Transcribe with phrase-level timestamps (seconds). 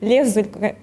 [0.00, 0.76] Лев Зулька...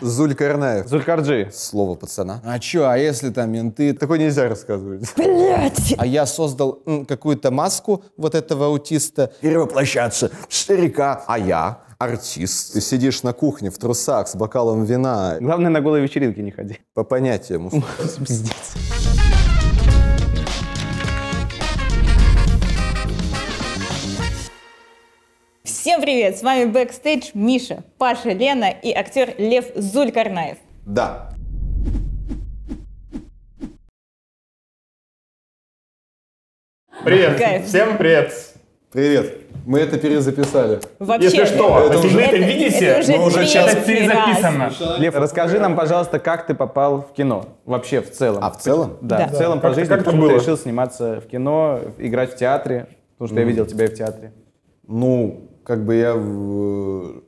[0.00, 0.86] Зулькарнаев.
[0.86, 1.50] Зулькарджи.
[1.52, 2.40] Слово пацана.
[2.44, 3.92] А чё, а если там менты?
[3.94, 5.12] Такое нельзя рассказывать.
[5.16, 5.94] Блять!
[5.98, 9.32] А я создал м, какую-то маску вот этого аутиста.
[9.40, 11.24] Перевоплощаться в старика.
[11.26, 12.72] А я артист.
[12.74, 15.36] Ты сидишь на кухне в трусах с бокалом вина.
[15.40, 16.78] Главное, на голые вечеринки не ходи.
[16.94, 17.70] По понятиям.
[18.18, 18.74] Пиздец.
[25.80, 26.36] Всем привет!
[26.36, 30.58] С вами Бэкстейдж Миша, Паша, Лена и актер Лев Зулькарнаев.
[30.84, 31.30] Да.
[37.04, 37.38] Привет!
[37.38, 37.66] Кайф.
[37.66, 38.32] Всем привет!
[38.92, 39.36] Привет.
[39.64, 40.80] Мы это перезаписали.
[40.98, 43.74] Вообще, Если что, Это уже- это видите, это уже мы уже раз.
[43.86, 44.72] перезаписано.
[44.98, 47.46] Лев, расскажи нам, пожалуйста, как ты попал в кино?
[47.64, 48.42] Вообще в целом.
[48.44, 48.98] А в целом?
[49.00, 49.26] Да, Да.
[49.28, 49.88] в целом по Как- жизни.
[49.88, 50.38] как почему ты было?
[50.40, 52.88] решил сниматься в кино, играть в театре?
[53.16, 54.32] Потому что я видел тебя и в театре.
[54.88, 57.22] Ну, как бы я в-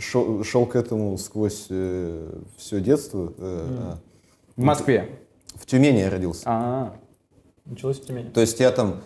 [0.00, 1.66] шел, шел к этому сквозь
[2.56, 3.32] все детство.
[3.38, 3.94] э,
[4.56, 5.20] В Москве.
[5.54, 6.42] В Тюмени я родился.
[6.46, 6.96] А,
[7.66, 8.30] Началось в Тюмени.
[8.30, 8.96] То есть я там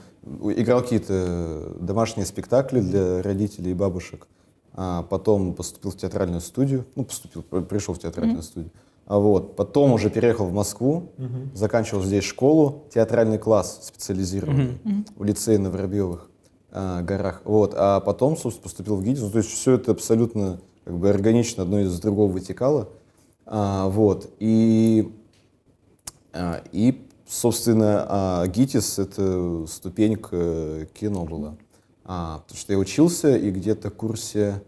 [0.57, 4.27] играл какие-то домашние спектакли для родителей и бабушек,
[4.73, 8.73] а потом поступил в театральную студию, ну, поступил, при- пришел в театральную студию,
[9.05, 11.11] а вот, потом уже переехал в Москву,
[11.55, 14.79] заканчивал здесь школу, театральный класс специализированный
[15.15, 16.31] в лицее на Воробьевых
[16.73, 20.61] а, горах, вот, а потом, собственно, поступил в ГИТИС, ну, то есть все это абсолютно
[20.85, 22.89] как бы органично одно из другого вытекало,
[23.45, 25.13] А, вот, и
[26.33, 31.57] а, И, собственно, а, ГИТИС— это ступень к кино была.
[32.05, 34.63] А, потому что я учился, и где-то в курсе...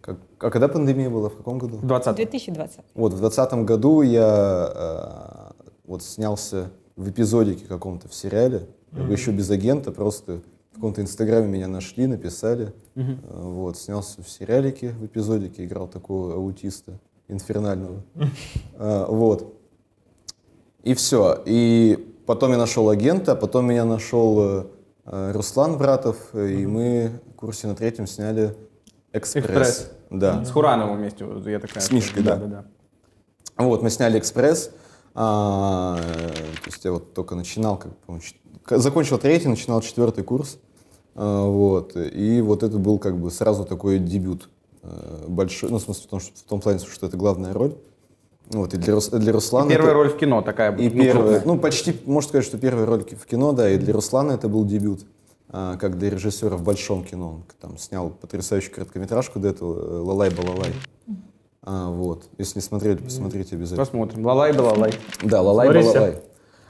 [0.00, 1.28] Как, а когда пандемия была?
[1.28, 1.76] В каком году?
[1.76, 2.80] в 20 2020.
[2.94, 5.52] Вот, в двадцатом году я а,
[5.84, 10.40] вот снялся в эпизодике каком-то в сериале, бы еще без агента, просто
[10.78, 12.72] каком-то инстаграме меня нашли, написали.
[12.96, 13.02] А,
[13.42, 16.98] Вот, снялся в сериалике в эпизодике, играл такого аутиста
[17.28, 18.02] инфернального.
[18.76, 19.54] А, Вот.
[20.84, 21.42] И все.
[21.44, 24.66] И потом я нашел агента, потом меня нашел э,
[25.06, 28.56] э, Руслан Братов, э, и мы в курсе на третьем сняли
[29.12, 29.44] «Экспресс».
[29.44, 29.90] «Экспресс».
[30.10, 30.44] Да.
[30.44, 31.82] С Хурановым вместе, я такая.
[31.82, 32.36] С Мишкой, да.
[32.36, 32.64] да, да.
[33.64, 34.70] Вот, мы сняли «Экспресс».
[35.14, 36.28] А, э,
[36.62, 37.92] то есть я вот только начинал, как,
[38.70, 40.58] закончил третий, начинал четвертый курс.
[41.20, 41.96] А, вот.
[41.96, 44.48] И вот это был как бы сразу такой дебют
[44.84, 47.74] э, большой, ну, в смысле, в том, что, в том плане, что это главная роль.
[48.50, 49.68] Вот, и для, Рус- для Руслана...
[49.68, 50.74] Первая это- роль в кино такая.
[50.76, 53.92] И ну, первая, ну почти, можно сказать, что первая роль в кино, да, и для
[53.92, 55.00] Руслана это был дебют,
[55.48, 57.28] а, как для режиссера в большом кино.
[57.30, 60.72] Он там снял потрясающую короткометражку до этого э, «Лалай-балалай».
[61.64, 62.28] А, вот.
[62.38, 63.84] Если не смотрели, посмотрите обязательно.
[63.84, 64.24] Посмотрим.
[64.24, 64.94] Лалай да лалай.
[65.24, 65.92] Да, «Лалай, Смотрите.
[65.92, 66.22] балалай».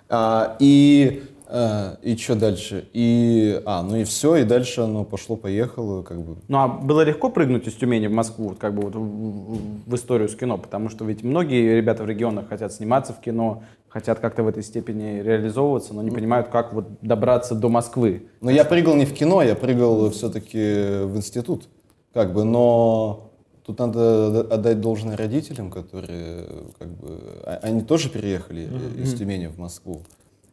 [0.09, 2.89] А, и а, и что дальше?
[2.93, 6.37] И, а, ну и все, и дальше оно пошло-поехало, как бы.
[6.49, 9.95] Ну а было легко прыгнуть из Тюмени в Москву, вот как бы вот в, в-
[9.95, 14.19] историю с кино, потому что ведь многие ребята в регионах хотят сниматься в кино, хотят
[14.21, 18.27] как-то в этой степени реализовываться, но не понимают, как вот добраться до Москвы.
[18.41, 20.59] Но я прыгал не в кино, я прыгал все-таки
[21.05, 21.69] в институт.
[22.13, 23.31] Как бы, но
[23.65, 26.47] тут надо отдать должное родителям, которые
[26.79, 27.21] как бы.
[27.45, 30.03] а- Они тоже переехали э, из Тюмени в Москву.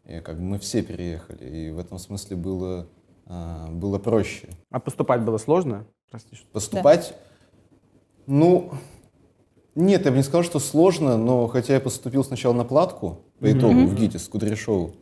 [0.08, 1.46] И как бы мы все переехали.
[1.46, 2.88] И в этом смысле было,
[3.26, 4.50] а, было проще.
[4.70, 5.86] А поступать было сложно?
[6.12, 7.16] Прости, что- Поступать,
[8.28, 8.72] ну,
[9.74, 13.52] нет, я бы не сказал, что сложно, но хотя я поступил сначала на платку, по
[13.52, 14.96] итогу, в ГИТИС, Кудряшову,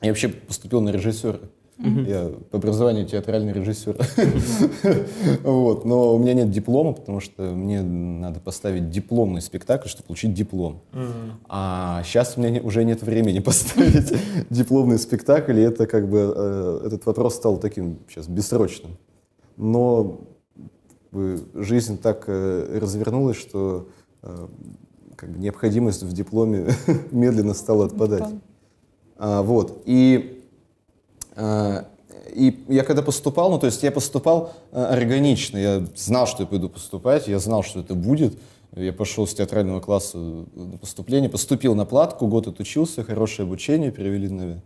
[0.00, 1.38] я вообще поступил на режиссера.
[1.78, 3.96] Я по образованию театральный режиссер.
[5.42, 10.32] Вот, но у меня нет диплома, потому что мне надо поставить дипломный спектакль, чтобы получить
[10.32, 10.80] диплом.
[11.48, 14.12] А сейчас у меня не- уже нет времени поставить
[14.50, 18.96] дипломный спектакль, и это как бы э, этот вопрос стал таким сейчас бессрочным.
[19.56, 20.20] Но
[21.12, 23.88] бы жизнь так э, развернулась, что
[24.22, 24.46] э,
[25.16, 26.68] как бы необходимость в дипломе
[27.10, 28.28] медленно стала отпадать.
[29.18, 29.82] А, вот.
[29.86, 30.35] И,
[32.34, 36.46] и я когда поступал, ну то есть я поступал э, органично, я знал, что я
[36.46, 38.38] пойду поступать, я знал, что это будет.
[38.74, 44.28] Я пошел с театрального класса на поступление, поступил на платку, год отучился, хорошее обучение, перевели
[44.28, 44.62] на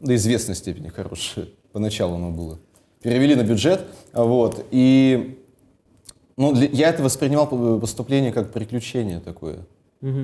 [0.00, 1.48] до известной степени хорошее.
[1.72, 2.58] Поначалу оно было.
[3.02, 5.38] Перевели на бюджет, вот, и
[6.36, 9.66] ну, для- я это воспринимал по- поступление как приключение такое.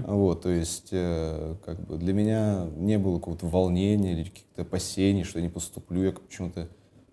[0.07, 5.23] Вот, то есть, э, как бы для меня не было какого-то волнения или каких-то опасений,
[5.25, 6.03] что я не поступлю.
[6.03, 6.69] Я почему-то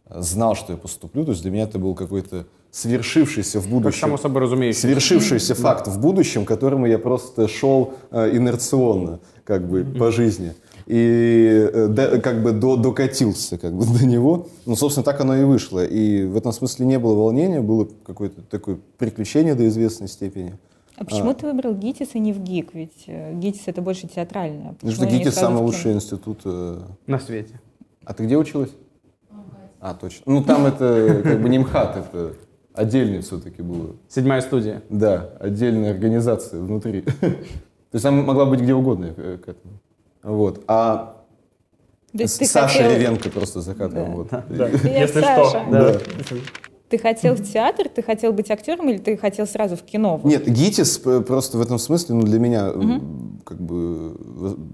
[0.10, 1.24] э, знал, что я поступлю.
[1.26, 4.82] То есть для меня это был какой-то свершившийся в Как будущем само собой разумеется.
[4.82, 10.54] свершившийся факт в будущем, к которому я просто шел э, инерционно, как бы, по жизни.
[10.88, 14.48] И э, до- как бы до- докатился как бы, до него.
[14.66, 15.86] Ну, собственно, так оно и вышло.
[15.86, 20.56] И в этом смысле не было волнения, было какое-то такое приключение до известной степени.
[20.98, 22.74] А почему ты выбрал ГИТИС и не в ГИК?
[22.74, 24.74] Ведь э, ГИТИС это больше театральное.
[24.74, 26.42] Потому Почему что не ГИТИС самый в лучший институт.
[26.46, 26.80] э.
[27.08, 27.60] На свете.
[28.06, 28.72] А ты где училась?
[29.82, 30.22] А, точно.
[30.26, 32.34] Ну, там это как бы не МХАТ, это
[32.74, 33.96] отдельный все-таки было.
[34.08, 34.82] Седьмая студия.
[34.90, 37.02] Да, отдельная организация внутри.
[37.02, 37.36] То
[37.94, 39.80] есть она могла быть где угодно э, к этому.
[40.24, 40.64] Вот.
[40.68, 41.24] А
[42.26, 44.06] Саша хотел- Ревенко просто закатывал.
[44.24, 44.30] Вот.
[44.50, 45.66] Да, если что.
[45.72, 46.00] Да.
[46.90, 50.22] Ты хотел в театр, ты хотел быть актером или ты хотел сразу в кино?
[50.24, 54.16] Нет, ГИТИС просто в этом смысле, ну, для меня, м, как бы,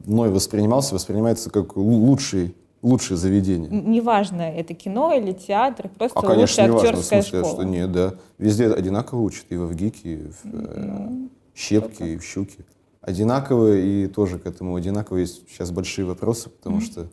[0.06, 3.70] мной воспринимался, воспринимается как лу- лучший, лучшее заведение.
[3.72, 7.54] Неважно, это кино или театр, просто А, конечно, лучшая не важно, в актерская смысле, школа.
[7.54, 8.14] что нет, да.
[8.38, 11.10] Везде одинаково учат, и в ГИКе, и в э,
[11.56, 12.66] Щепке, и в Щуке.
[13.02, 17.08] Одинаково, и тоже к этому одинаково есть сейчас большие вопросы, потому что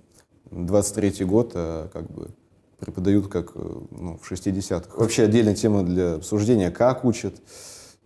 [0.50, 2.28] 23-й год, а как бы
[2.78, 3.60] преподают как э,
[3.90, 4.90] ну, в 60-х.
[4.96, 7.34] Вообще отдельная тема для обсуждения, как учат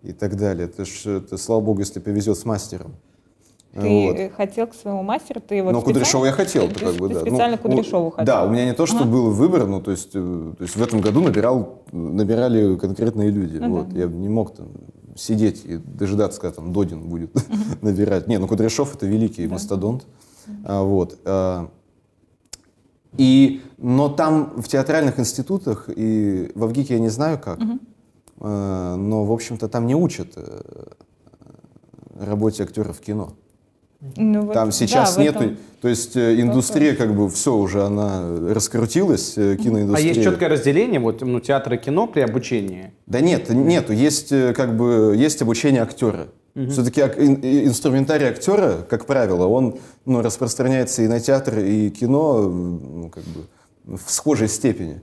[0.03, 0.67] и так далее.
[0.67, 2.95] Это, ж, это слава богу, если повезет с мастером.
[3.73, 4.17] Ты Вот.
[4.17, 7.15] э, хотел к своему мастеру, ты вот Но Кудряшова я хотел, ты, как бы, ты
[7.15, 7.21] да.
[7.21, 8.27] специально Ну, Кудряшову ну, хотел.
[8.27, 9.07] Да, у меня не то, что Ага.
[9.07, 13.57] был выбор, ну, то есть, э, то есть в этом году набирал, набирали конкретные люди.
[13.57, 13.89] Ну вот.
[13.89, 14.01] да.
[14.01, 14.69] Я не мог там
[15.17, 17.31] сидеть и дожидаться, когда там Додин будет
[17.83, 18.27] набирать.
[18.29, 20.07] Не, ну Кудряшов это великий мастодонт.
[20.65, 21.19] А, вот.
[21.25, 21.71] а,
[23.17, 27.59] и, но там в театральных институтах и в Авгике я не знаю как,
[28.41, 30.61] а, но, в общем-то, там не учат э,
[32.19, 33.35] работе актера в кино.
[34.17, 37.85] Ну, вот, Там сейчас да, нету, этом- то есть э, индустрия как бы все уже,
[37.85, 38.23] она
[38.53, 40.09] раскрутилась, э, А киноиндустрия.
[40.13, 42.93] есть четкое разделение, вот, ну, театр и кино при обучении.
[43.07, 46.29] Да нет, нету, есть э, как бы, есть обучение актера.
[46.55, 53.25] Все-таки инструментарий актера, как правило, он ну, распространяется и на театр, и кино ну, как
[53.25, 55.01] бы, в схожей степени.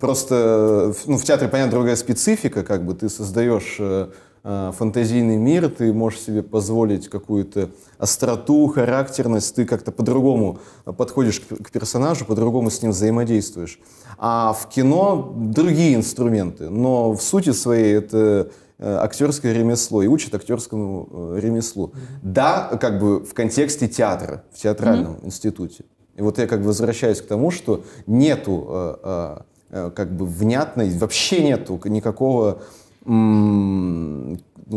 [0.00, 4.08] Просто э, ну, в театре, понятно, другая специфика, как бы ты создаешь э,
[4.42, 11.70] э, фантазийный мир, ты можешь себе позволить какую-то остроту, характерность, ты как-то по-другому подходишь к,
[11.70, 13.78] персонажу, по-другому с ним взаимодействуешь.
[14.18, 18.50] А в кино другие инструменты, но в сути своей это
[18.82, 21.92] актерское ремесло и учат актерскому э, ремеслу.
[22.22, 25.84] Да, как бы в контексте театра, в театральном институте.
[26.16, 29.38] И вот я как бы возвращаюсь к тому, что нету э, э,
[29.70, 32.62] э, как бы внятной, вообще нету никакого,
[33.04, 34.36] ну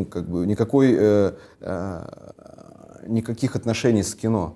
[0.09, 2.31] как бы никакой, э, э,
[3.07, 4.55] никаких отношений с кино.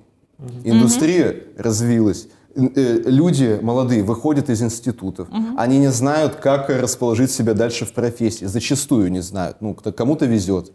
[0.64, 2.30] Индустрия развилась.
[2.56, 8.46] Э, Люди молодые выходят из институтов, они не знают, как расположить себя дальше в профессии,
[8.46, 9.58] зачастую не знают.
[9.62, 10.72] Ну, кто- кому-то везет.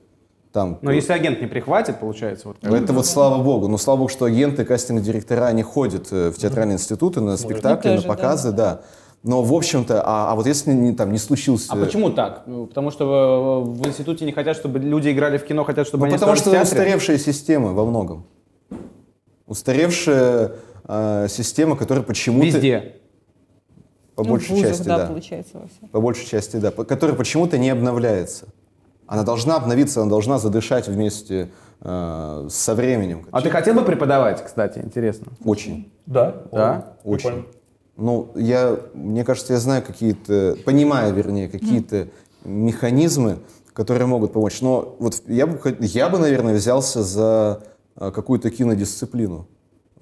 [0.53, 3.67] Там, Но если агент не прихватит, получается, вот как это вот слава богу.
[3.67, 7.95] Ну, слава богу, что агенты, кастинг-директора, они ходят э, в театральные институты, на спектакли, Ну,
[7.95, 8.81] на тоже, да, показы, да.
[9.25, 11.73] Но, в общем-то, а, а вот если не, там не случился...
[11.73, 12.45] А почему так?
[12.47, 16.03] Ну, Потому что в в институте не хотят, чтобы люди играли в кино, хотят, чтобы
[16.03, 16.95] Ну, они потому что оставались в театре?
[16.95, 18.25] устаревшая система во многом.
[19.49, 20.53] Устаревшая
[20.87, 22.47] э, система, которая почему-то...
[22.47, 22.97] Везде.
[24.15, 25.07] По Ну, большей вузах, части, да, да.
[25.07, 25.89] получается во всем.
[25.89, 26.71] По большей части, да.
[26.71, 28.47] по- Которая почему-то не обновляется.
[29.07, 31.51] Она должна обновиться, она должна задышать вместе
[31.81, 33.27] э, со временем.
[33.33, 35.33] А ты хотел бы преподавать, кстати, интересно?
[35.45, 35.93] Очень.
[36.07, 36.43] Да?
[36.53, 36.95] Да?
[37.05, 37.39] О, прикольно.
[37.41, 37.47] Очень.
[37.97, 42.09] Ну, я, мне кажется, я знаю какие-то, понимаю, вернее, какие-то
[42.45, 43.39] механизмы,
[43.73, 44.61] которые могут помочь.
[44.61, 47.63] Но вот я бы, я бы, наверное, взялся за
[47.97, 49.47] а, какую-то кинодисциплину.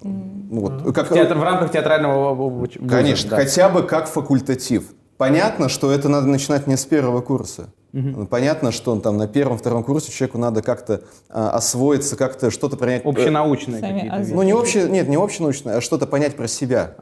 [0.03, 3.37] Ну, вот, как, Театр, в рамках театрального вуза, Конечно, да.
[3.37, 4.93] хотя бы как факультатив.
[5.17, 7.69] Понятно, что это надо начинать не с первого курса.
[7.93, 12.75] Ну, Понятно, что он там на первом-втором курсе человеку надо как-то а, освоиться, как-то что-то
[12.75, 13.05] понять.
[13.05, 16.95] Общенаучные Сами какие-то ну, не обще, нет, не общенаучное, а что-то понять про себя,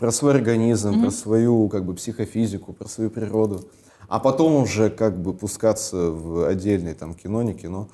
[0.00, 3.68] про свой организм, про свою как бы психофизику, про свою природу,
[4.08, 7.88] а потом уже как бы пускаться в отдельное там кино, не кино.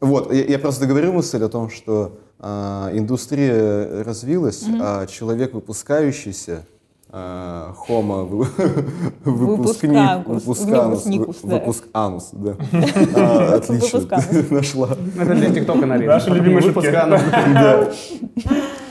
[0.00, 6.64] Вот, я, я просто говорю мысль о том, что индустрия развилась, а человек выпускающийся
[7.12, 8.46] а, хомо вы-
[9.24, 11.04] выпускник, Выпусканус.
[11.46, 12.54] выпусканус, да.
[13.16, 14.02] А, Отлично,
[14.50, 14.90] нашла.
[15.18, 16.14] Это для ТикТока нарезано.
[16.14, 16.88] Наши любимые шутки.
[16.92, 17.92] То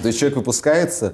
[0.08, 1.13] есть человек выпускается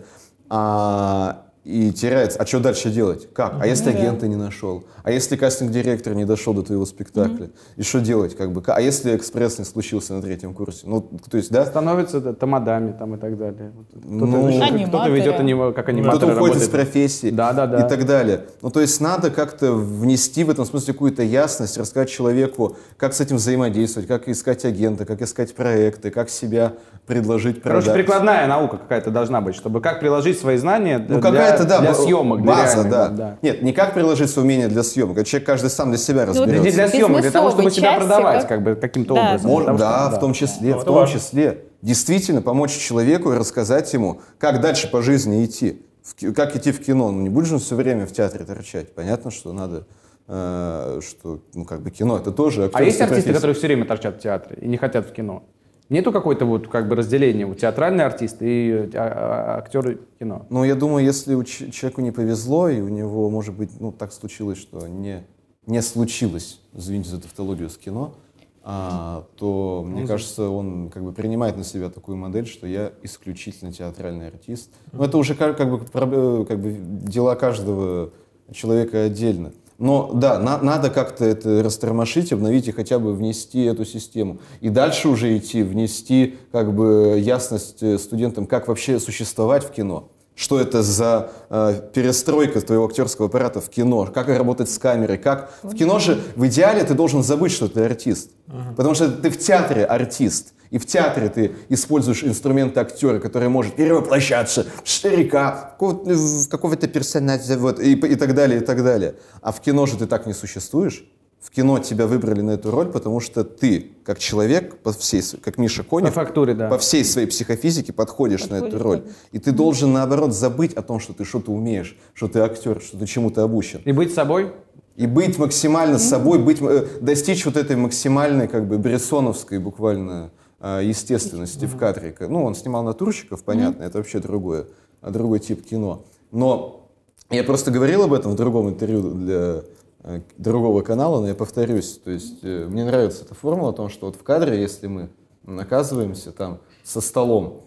[0.49, 2.37] а, и теряется.
[2.39, 3.27] А что дальше делать?
[3.33, 3.55] Как?
[3.59, 3.99] А если Ну да.
[3.99, 4.83] агента не нашел?
[5.03, 7.49] А если кастинг-директор не дошел до твоего спектакля?
[7.75, 8.35] И что делать?
[8.37, 8.61] Как бы?
[8.67, 10.81] А если экспресс не случился на третьем курсе?
[10.85, 11.65] Ну, то есть, да?
[11.65, 13.71] Становятся да, тамадами там и так далее.
[13.91, 15.13] Кто-то Ну, кто-то Аниматоры.
[15.13, 16.87] ведет аниме- как аниматор Кто-то уходит из работает.
[16.91, 17.85] профессии Да, да, да.
[17.85, 18.45] и так далее.
[18.61, 23.21] Ну, то есть надо как-то внести в этом смысле какую-то ясность, рассказать человеку, как с
[23.21, 26.73] этим взаимодействовать, как искать агента, как искать проекты, как себя
[27.05, 28.03] предложить, Короче, продать.
[28.05, 31.31] прикладная наука какая-то должна быть, чтобы как приложить свои знания Ну, для
[31.63, 33.07] да, для съемок, для база, реальных, да.
[33.09, 33.37] да.
[33.41, 36.33] Нет, не как приложить свои умения для съемок, а человек каждый сам для себя Ну,
[36.33, 36.65] Да разберется.
[36.65, 39.21] не для съемок, для того, чтобы себя продавать, как- как бы каким-то Да.
[39.35, 39.51] образом.
[39.51, 41.63] Потому что- да, в том числе, Ну, в том числе.
[41.81, 45.83] Действительно, помочь человеку и рассказать ему, как дальше по жизни идти.
[46.03, 47.11] В как идти в кино.
[47.11, 48.93] Ну, не будешь же все время в театре торчать.
[48.95, 49.85] Понятно, что надо,
[50.27, 53.33] э, что, ну, как бы кино, это тоже А есть артисты, профессия.
[53.33, 55.43] которые все время торчат в театре и не хотят в кино?
[55.89, 60.47] Нету какой-то вот как бы разделения, вот театральный артист и э, а- а- актеры кино?
[60.49, 64.11] Ну, я думаю, если у человеку не повезло, и у него, может быть, ну, так
[64.11, 65.23] случилось, что не,
[65.67, 68.15] не случилось, извините за тавтологию, с кино,
[68.63, 73.71] а, то, мне кажется, он как бы принимает на себя такую модель, что я исключительно
[73.71, 74.71] театральный артист.
[74.91, 78.09] Но это уже как, как бы, проб- как бы дела каждого
[78.51, 79.51] человека отдельно.
[79.77, 84.39] Но да, на- надо как-то это растормошить, обновить и хотя бы внести эту систему.
[84.61, 90.09] И дальше уже идти, внести как бы ясность э, студентам, как вообще существовать в кино.
[90.33, 94.05] Что это за э, перестройка твоего актерского аппарата в кино?
[94.13, 95.17] Как работать с камерой?
[95.17, 98.31] Как в кино же в идеале ты должен забыть, что ты артист,
[98.75, 100.53] потому что ты в театре артист.
[100.75, 106.49] И в театре ты используешь инструменты актера, который может перевоплощаться в старика, в какого-то, в
[106.49, 109.15] какого-то персонажа, вот, и, и так далее, и так далее.
[109.41, 111.05] А в кино же ты так не существуешь.
[111.39, 115.57] В кино тебя выбрали на эту роль, потому что ты, как человек, по всей, как
[115.57, 116.67] Миша Конев, По фактуре, да.
[116.67, 119.03] по всей своей психофизике подходишь на эту роль.
[119.31, 122.97] И ты должен, наоборот, забыть о том, что ты что-то умеешь, что ты актер, что
[122.97, 123.79] ты чему-то обучен.
[123.85, 124.51] И быть собой?
[124.97, 130.44] И быть максимально собой, быть, э, достичь вот этой максимальной, как бы, брессоновской буквально э,
[130.61, 132.15] естественности в кадре.
[132.19, 134.67] Ну, он снимал натурщиков, понятно, это вообще другое,
[135.01, 136.05] а, другой тип кино.
[136.31, 136.89] Но
[137.29, 139.63] я просто говорил об этом в другом интервью для
[140.03, 141.99] э, другого канала, но я повторюсь.
[142.03, 145.09] То есть э, мне нравится эта формула о том, что вот в кадре, если мы
[145.45, 147.61] оказываемся там со столом,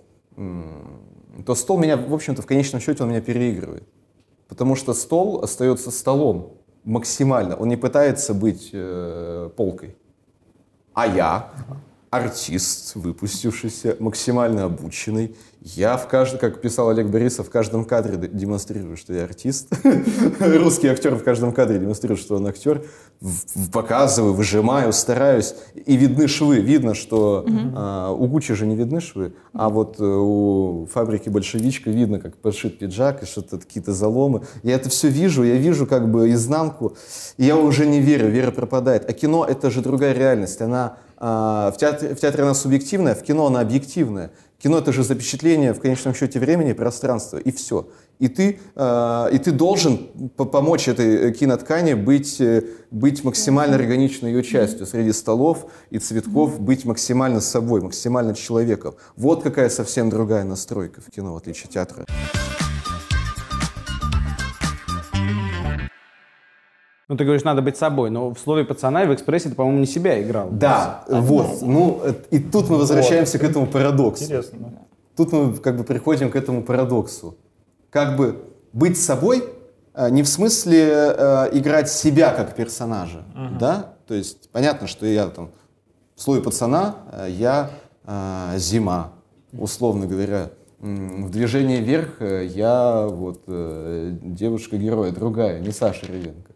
[1.44, 3.84] то стол меня, в общем-то, в конечном счете он меня переигрывает.
[4.48, 7.56] Потому что стол остается столом максимально.
[7.56, 9.96] Он не пытается быть э, полкой.
[10.94, 11.52] А я,
[12.10, 18.96] артист, выпустившийся, максимально обученный, я в каждом, как писал Олег Борисов, в каждом кадре демонстрирую,
[18.96, 19.68] что я артист.
[20.40, 22.84] Русский актер в каждом кадре демонстрирует, что он актер.
[23.72, 25.54] Показываю, выжимаю, стараюсь.
[25.74, 26.60] И видны швы.
[26.60, 31.90] Видно, что а, у Гуччи же не видны швы, а вот э, у фабрики «Большевичка»
[31.90, 34.42] видно, как подшит пиджак и что-то, какие-то заломы.
[34.62, 36.96] Я это все вижу, я вижу как бы изнанку,
[37.36, 39.10] и я уже не верю, вера пропадает.
[39.10, 40.60] А кино— это же другая реальность.
[40.62, 44.30] Она в, театре, в театре она субъективная, в кино она объективная.
[44.62, 47.88] Кино— это же запечатление в конечном счете времени и пространства, и все.
[48.18, 53.76] И ты, а, и ты должен по- помочь этой э, киноткани быть, э, быть максимально
[53.76, 54.86] органичной ее частью.
[54.86, 58.96] Среди столов и цветков быть максимально собой, максимально человеком.
[59.16, 62.04] Вот какая совсем другая настройка в кино, в отличие от театра.
[67.08, 69.80] Ну, ты говоришь, надо быть собой, но в слове пацана и в экспрессе ты, по-моему,
[69.80, 70.48] не себя играл.
[70.50, 71.62] Да, вот.
[71.62, 74.24] Ну, э, и тут мы возвращаемся к этому парадоксу.
[74.24, 74.58] Интересно.
[74.60, 74.78] да.
[75.16, 77.36] Тут мы как бы приходим к этому парадоксу.
[77.90, 79.42] Как бы быть собой
[79.94, 83.24] э, не в смысле э, играть себя как персонажа,
[83.58, 83.94] да?
[84.06, 85.50] То есть понятно, что я там
[86.14, 87.70] в слове пацана э, я
[88.04, 89.12] э, зима,
[89.52, 90.50] условно говоря.
[90.78, 96.47] В движении вверх я вот э, девушка-героя, другая, не Саша Ревенко.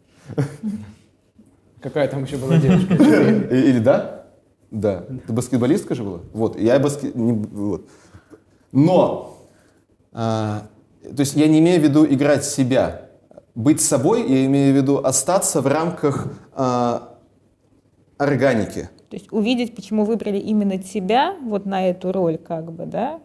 [1.81, 2.95] Какая там еще была девушка?
[2.95, 4.25] И- Или да?
[4.71, 5.05] Да.
[5.27, 6.21] Ты баскетболистка же была?
[6.33, 7.13] Вот, я баскет...
[7.15, 7.89] вот.
[8.73, 9.37] Но,
[10.13, 10.67] а,
[11.03, 13.09] то есть я не имею в виду играть себя.
[13.55, 17.19] Быть собой, я имею в виду остаться в рамках а,
[18.17, 18.89] органики.
[19.11, 23.21] То есть увидеть, почему выбрали именно тебя вот на эту роль, как бы, да?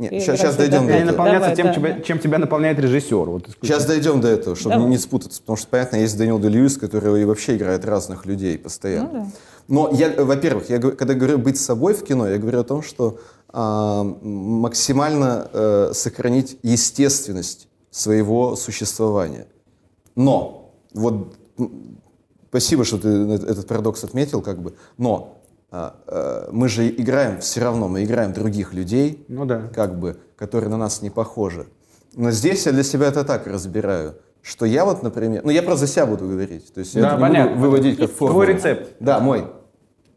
[0.00, 1.10] Нет, сейчас, играть дойдем до этого.
[1.10, 2.00] наполняться Давай, тем, да, да.
[2.00, 3.28] чем тебя наполняет режиссер.
[3.28, 3.48] Вот.
[3.60, 4.90] Сейчас дойдем до этого, чтобы Давай.
[4.90, 8.56] не спутаться, потому что, понятно, есть Дэниел Де Льюис, который и вообще играет разных людей
[8.58, 9.10] постоянно.
[9.12, 9.30] Ну да.
[9.68, 13.20] Но я, во-первых, я, когда говорю быть собой в кино, я говорю о том, что
[13.50, 19.46] а, максимально э, сохранить естественность своего существования.
[20.16, 21.36] Но, вот,
[22.48, 25.39] спасибо, что ты этот парадокс отметил, как бы, но а,
[25.72, 29.68] мы же играем все равно, мы играем других людей, Ну да.
[29.74, 31.66] как бы, которые на нас не похожи.
[32.14, 35.86] Но здесь я для себя это так разбираю, что я вот, например, ну я просто
[35.86, 37.56] за себя буду говорить, то есть я Да, это не буду понятно.
[37.62, 38.42] выводить как Твой формулу.
[38.44, 38.92] рецепт.
[38.98, 39.46] Да, мой.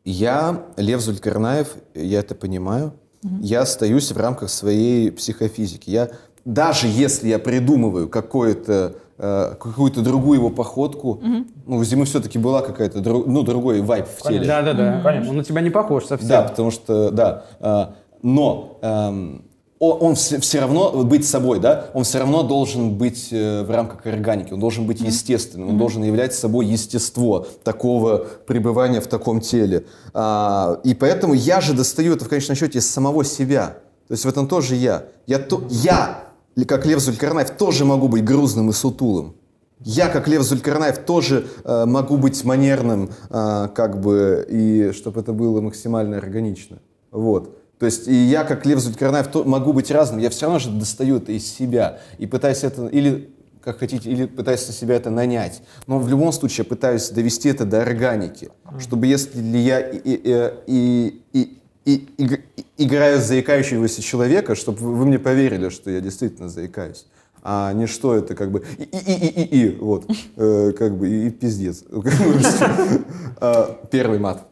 [0.06, 2.94] Я, Лев Зулькарнаев, я это понимаю,
[3.40, 5.90] я остаюсь в рамках своей психофизики.
[5.90, 6.10] Я,
[6.46, 11.20] даже если я придумываю какое-то, э, какую-то другую его походку,
[11.66, 14.46] ну, у Зимы все-таки была какая-то, дру- ну, другой вайп в теле.
[14.46, 15.02] Да, да, да.
[15.02, 15.30] Конечно.
[15.30, 16.30] Он на тебя не похож совсем.
[16.30, 17.46] Да, потому что, да.
[17.60, 19.46] а, но эм,
[19.80, 24.54] он все, равно быть собой, да, он все равно должен быть э, в рамках органики,
[24.54, 29.86] он должен быть естественным, он должен являть собой естество такого пребывания в таком теле.
[30.14, 33.78] А, и поэтому я же достаю это в конечном счете из самого себя.
[34.08, 35.04] То есть в этом тоже я.
[35.28, 39.36] Я, то, я ли- как Лев Зулькарнаев, тоже могу быть грузным и сутулым.
[39.80, 45.34] Я, как Лев Зулькарнаев, тоже э, могу быть манерным, э, как бы, и чтобы это
[45.34, 46.80] было максимально органично.
[47.12, 47.58] Вот.
[47.80, 50.20] То есть и я, как Лев Зулькарнаев, то, могу быть разным.
[50.20, 54.26] Я все равно же достаю это из себя и пытаюсь это или как хотите, или
[54.26, 55.62] пытаюсь на себя это нанять.
[55.88, 59.98] Но в любом случае я пытаюсь довести это до органики, чтобы если ли я и,
[60.04, 62.40] и, и, и, и- и-
[62.78, 67.06] играю заикающегося человека, чтобы вы мне поверили, что я действительно заикаюсь.
[67.46, 70.06] А не что это как бы и и и и и, вот
[70.38, 71.84] Э, как бы и, и пиздец.
[73.40, 74.48] А, Первый мат.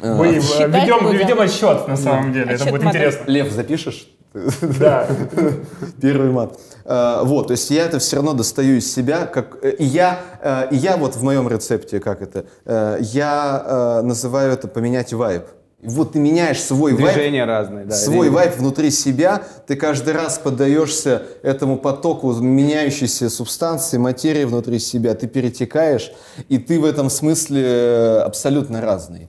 [0.00, 2.46] А, Мы ведем, ведем отсчет на самом деле.
[2.46, 3.24] Это Отсчет будет интересно.
[3.26, 4.08] Лев, запишешь?
[4.80, 5.08] Да.
[6.02, 6.58] Первый мат.
[6.84, 10.18] А, Вот, то есть я это все равно достаю из себя, как э, и я,
[10.42, 15.44] э, и я вот в моем рецепте, как это, э, я называю это поменять вайб.
[15.84, 17.94] Вот ты меняешь свой вайб, Движения разные, да.
[17.94, 25.14] свой вайб внутри себя, ты каждый раз поддаешься этому потоку меняющейся субстанции, материи внутри себя,
[25.14, 26.12] ты перетекаешь,
[26.48, 29.28] и ты в этом смысле э, абсолютно разный.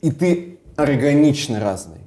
[0.00, 2.00] И ты органично разный.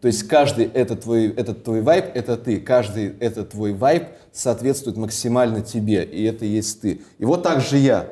[0.00, 4.96] То есть каждый этот твой, этот твой вайб— это ты, каждый этот твой вайб соответствует
[4.96, 7.00] максимально тебе, и это есть ты.
[7.18, 8.08] И вот так же я.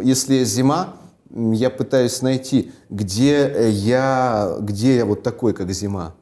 [0.00, 0.96] Если зима,
[1.34, 6.14] я пытаюсь найти, где э, я, где я вот такой, как зима.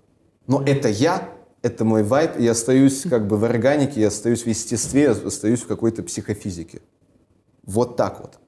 [0.46, 1.28] Но это я,
[1.62, 5.60] это мой вайб, я остаюсь как бы в органике, я остаюсь в естестве, я остаюсь
[5.60, 6.80] в какой-то психофизике.
[7.64, 8.38] Вот так вот.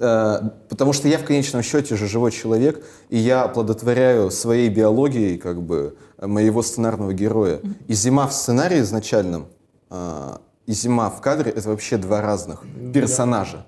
[0.00, 5.38] Э, Потому что я в конечном счете же живой человек, и я оплодотворяю своей биологией
[5.38, 7.60] как бы моего сценарного героя.
[7.86, 9.46] И зима в сценарии изначальном
[9.90, 13.66] э, и зима в кадре это вообще два разных персонажа.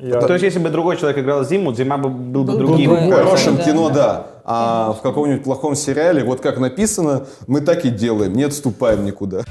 [0.00, 2.90] Я- То есть, если бы другой человек играл Зиму, Зима бы был бы Был другим.
[2.94, 3.94] В хорошем Да, кино, да.
[3.94, 4.26] да.
[4.44, 9.42] А в каком-нибудь плохом сериале, вот как написано, мы так и делаем, не отступаем никуда.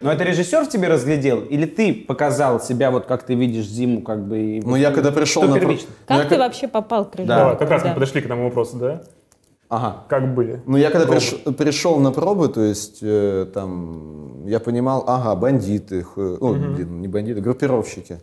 [0.00, 1.40] Но это режиссер в тебе разглядел?
[1.40, 4.38] Или ты показал себя, вот как ты видишь Зиму, как бы...
[4.38, 5.58] и вот- я когда пришел Что на...
[5.60, 5.88] первично?
[6.08, 7.36] Ну, я Как ты вообще попал к режиссеру?
[7.38, 7.94] Давай, как раз мы Да.
[7.94, 9.02] подошли к этому вопросу, да?
[9.68, 10.04] Ага.
[10.08, 10.62] Как были?
[10.66, 16.02] Ну, я когда приш- пришел на пробы, то есть э, там, я понимал, ага, бандиты,
[16.02, 18.18] ху- ну, блин, не бандиты, группировщики,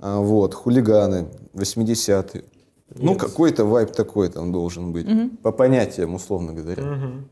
[0.00, 2.44] А, вот, хулиганы, 80-е.
[2.96, 5.06] Ну, какой-то вайп такой там должен быть,
[5.42, 6.82] по понятиям, условно говоря.
[6.82, 7.28] Мгм.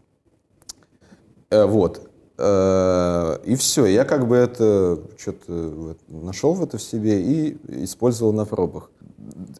[1.51, 2.01] Э, вот.
[2.39, 8.33] Э, И все, я как бы это что-то нашел в это в себе и использовал
[8.33, 8.91] на пробах.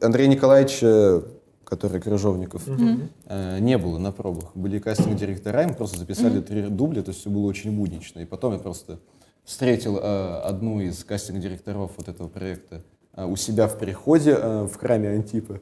[0.01, 1.21] Андрей Николаевич, э,
[1.73, 2.63] который Крыжовников,
[3.29, 4.51] э, не было на пробах.
[4.55, 8.21] Были кастинг-директора, и мы просто записали три дубля, то есть все было очень буднично.
[8.21, 8.99] И потом я просто
[9.45, 12.83] встретил э, одну из кастинг-директоров вот этого проекта
[13.17, 15.61] э, у себя в переходе э, в храме Антипа.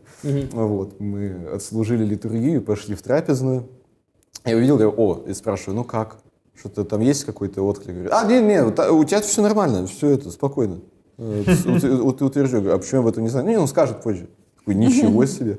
[0.52, 3.68] Вот, мы отслужили литургию, пошли в трапезную.
[4.44, 6.18] Я увидел, я, о, и спрашиваю, ну как?
[6.58, 7.94] Что-то там есть какой-то отклик?
[7.94, 10.80] Говорит, а, нет, нет, та- у тебя все нормально, все это, спокойно.
[11.18, 13.46] Э, ут- ут- Утверждаю, говорю, а почему я об этом не знаю?
[13.46, 14.28] Ну, не, он скажет позже.
[14.58, 15.58] Такой, ничего себе.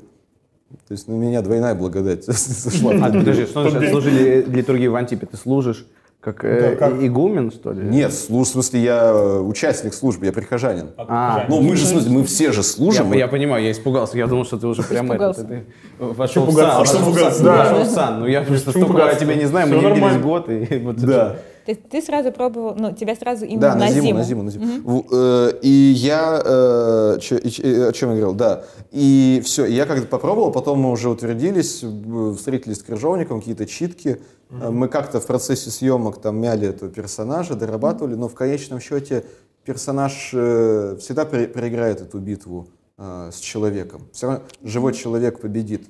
[0.87, 2.93] То есть на меня двойная благодать сошла.
[2.93, 5.25] А, подожди, что значит служили литургию в Антипе?
[5.25, 5.85] Ты служишь
[6.19, 7.01] как, э, Да, как?
[7.03, 7.81] игумен, что ли?
[7.83, 10.89] Нет, служ- в смысле, я э, участник службы, я прихожанин.
[10.97, 13.11] А, Ну, мы же, в смысле, мы все же я, служим.
[13.13, 14.17] я понимаю, я испугался.
[14.19, 15.43] Я думал, что ты уже прямо это, Испугался.
[15.45, 15.63] ты
[15.97, 16.81] вошел в сан.
[16.81, 17.57] А что вошел в сан, Да.
[17.63, 18.19] вошел в сан.
[18.19, 20.23] Ну, я просто столько о тебе не знаю, мы не виделись нормально.
[20.23, 20.49] год.
[20.49, 21.37] И вот Да.
[21.65, 24.43] То есть ты сразу пробовал, ну, тебя сразу именно Да, на, на зиму, на зиму,
[24.43, 24.65] на зиму.
[24.83, 28.63] В- э, И я, э, чё- и ч- э, о чем я говорил, да.
[28.91, 34.21] И все, я как-то попробовал, потом мы уже утвердились, в- встретились с Крыжовником, какие-то читки.
[34.49, 39.23] Э, Мы как-то в процессе съемок там мяли этого персонажа, дорабатывали, но в конечном счете
[39.63, 44.01] персонаж э, всегда при- проиграет эту битву э, с человеком.
[44.11, 45.89] Все равно живой человек победит.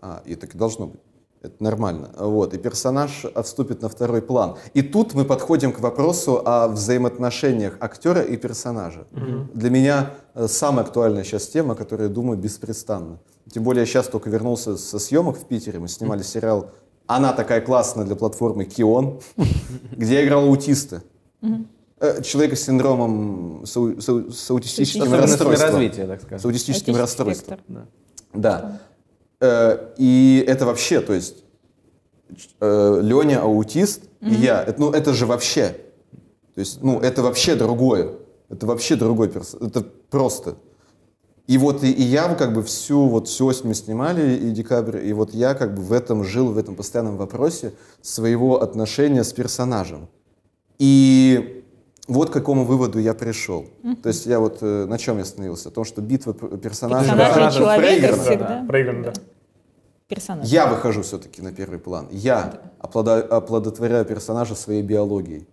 [0.00, 1.00] А, и так и должно быть.
[1.42, 2.10] Это нормально.
[2.18, 2.54] Вот.
[2.54, 4.54] И персонаж отступит на второй план.
[4.74, 9.06] И тут мы подходим к вопросу о взаимоотношениях актера и персонажа.
[9.52, 13.18] Для меня э, самая актуальная сейчас тема, которую я думаю беспрестанно.
[13.52, 15.80] Тем более я сейчас только вернулся со съемок в Питере.
[15.80, 16.70] Мы снимали сериал
[17.08, 19.20] «Она такая классная» для платформы «Кион»,
[19.96, 21.02] где я играл аутиста.
[21.98, 25.70] Э, Человека с синдромом, с, ау- с ау- с аутистическим расстройством.
[25.70, 26.48] развития, так С скажем.
[26.50, 27.58] аутистическим расстройством.
[28.32, 28.80] Да.
[29.42, 31.44] Э, И это вообще, то есть
[32.60, 35.76] Леня аутист, и я, это, ну это же вообще,
[36.54, 38.12] то есть, ну это вообще другое,
[38.48, 40.54] это вообще другой персонаж, это просто.
[41.48, 45.04] И вот и, и я как бы всю вот всю осень мы снимали и декабрь,
[45.04, 49.32] и вот я как бы в этом жил, в этом постоянном вопросе своего отношения с
[49.32, 50.08] персонажем.
[50.78, 51.61] И
[52.08, 53.66] вот к какому выводу я пришел.
[54.02, 55.68] То есть я вот э, на чем я остановился?
[55.68, 58.22] О том, что битва персонажей Персонажей персонажа человека проиграна.
[58.22, 58.64] всегда.
[58.68, 59.12] Проиграно, да.
[60.08, 60.46] Персонаж.
[60.48, 62.08] Я выхожу все-таки на первый план.
[62.10, 65.46] Я оплода- оплодотворяю персонажа своей биологией.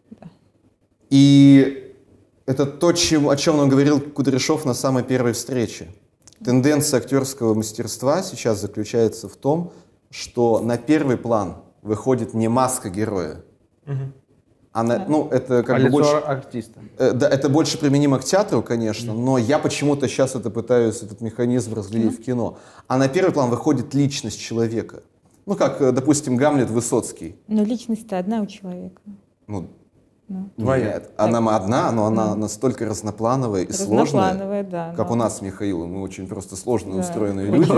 [1.10, 1.94] И
[2.46, 5.88] это то, чем, о чем нам говорил Кудряшов на самой первой встрече.
[6.44, 9.72] Тенденция актерского мастерства сейчас заключается в том,
[10.10, 13.44] что на первый план выходит не маска героя,
[14.72, 16.16] а на- ну, это как А бы больше...
[16.16, 16.80] артиста.
[16.98, 21.22] Э, Да, это больше применимо к театру, конечно, но я почему-то сейчас это пытаюсь, этот
[21.22, 22.58] механизм разглядеть в кино.
[22.88, 25.02] А на первый план выходит личность человека.
[25.46, 27.36] Ну, как, э, допустим, Гамлет Высоцкий.
[27.48, 29.02] Но личность-то одна у человека.
[29.48, 29.68] Ну,
[30.30, 30.50] Ну.
[30.58, 30.86] Твоя.
[30.86, 34.94] нет, она одна, но она настолько разноплановая и сложная, Разноплановая, да.
[34.96, 35.92] как но- у нас с Михаилом.
[35.94, 37.00] Мы очень просто сложно Да.
[37.00, 37.72] устроенные люди.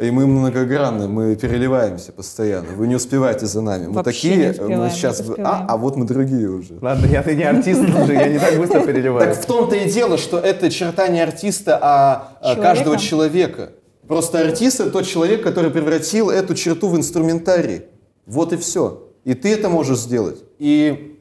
[0.00, 2.68] И мы многогранны, мы переливаемся постоянно.
[2.74, 3.86] Вы не успеваете за нами.
[3.88, 5.22] Мы Вообще такие, успеваем, мы сейчас...
[5.38, 6.78] А, а вот мы другие уже.
[6.80, 9.36] Ладно, я ты не артист уже, я не так быстро переливаюсь.
[9.36, 12.62] Так в том-то и дело, что это черта не артиста, а а Человека?
[12.62, 13.70] каждого человека.
[14.06, 17.82] Просто артист это тот человек, который превратил эту черту в инструментарий.
[18.24, 19.08] Вот и все.
[19.24, 20.42] И ты это можешь сделать.
[20.58, 21.17] И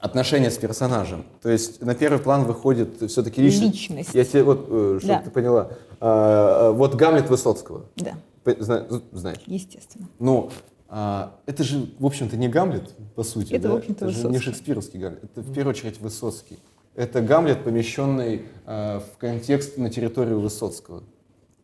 [0.00, 1.24] отношения с персонажем.
[1.42, 3.72] То есть на первый план выходит все-таки личность.
[3.74, 4.14] Личность.
[4.14, 5.22] Я тебе вот, э, чтобы Да.
[5.22, 5.70] ты поняла.
[6.00, 7.84] А, а, вот Гамлет Высоцкого.
[7.96, 8.12] Да,
[8.58, 9.38] зна- Знаешь.
[9.46, 10.08] естественно.
[10.18, 10.50] Ну,
[10.88, 13.52] а, это же, в общем-то, не Гамлет, по сути.
[13.54, 13.74] Это, да?
[13.74, 14.44] в общем-то, это же не Высоцкий.
[14.50, 15.24] шекспировский Гамлет.
[15.24, 16.58] Это в первую очередь Высоцкий.
[16.94, 21.02] Это Гамлет, помещенный а, в контекст на территорию Высоцкого.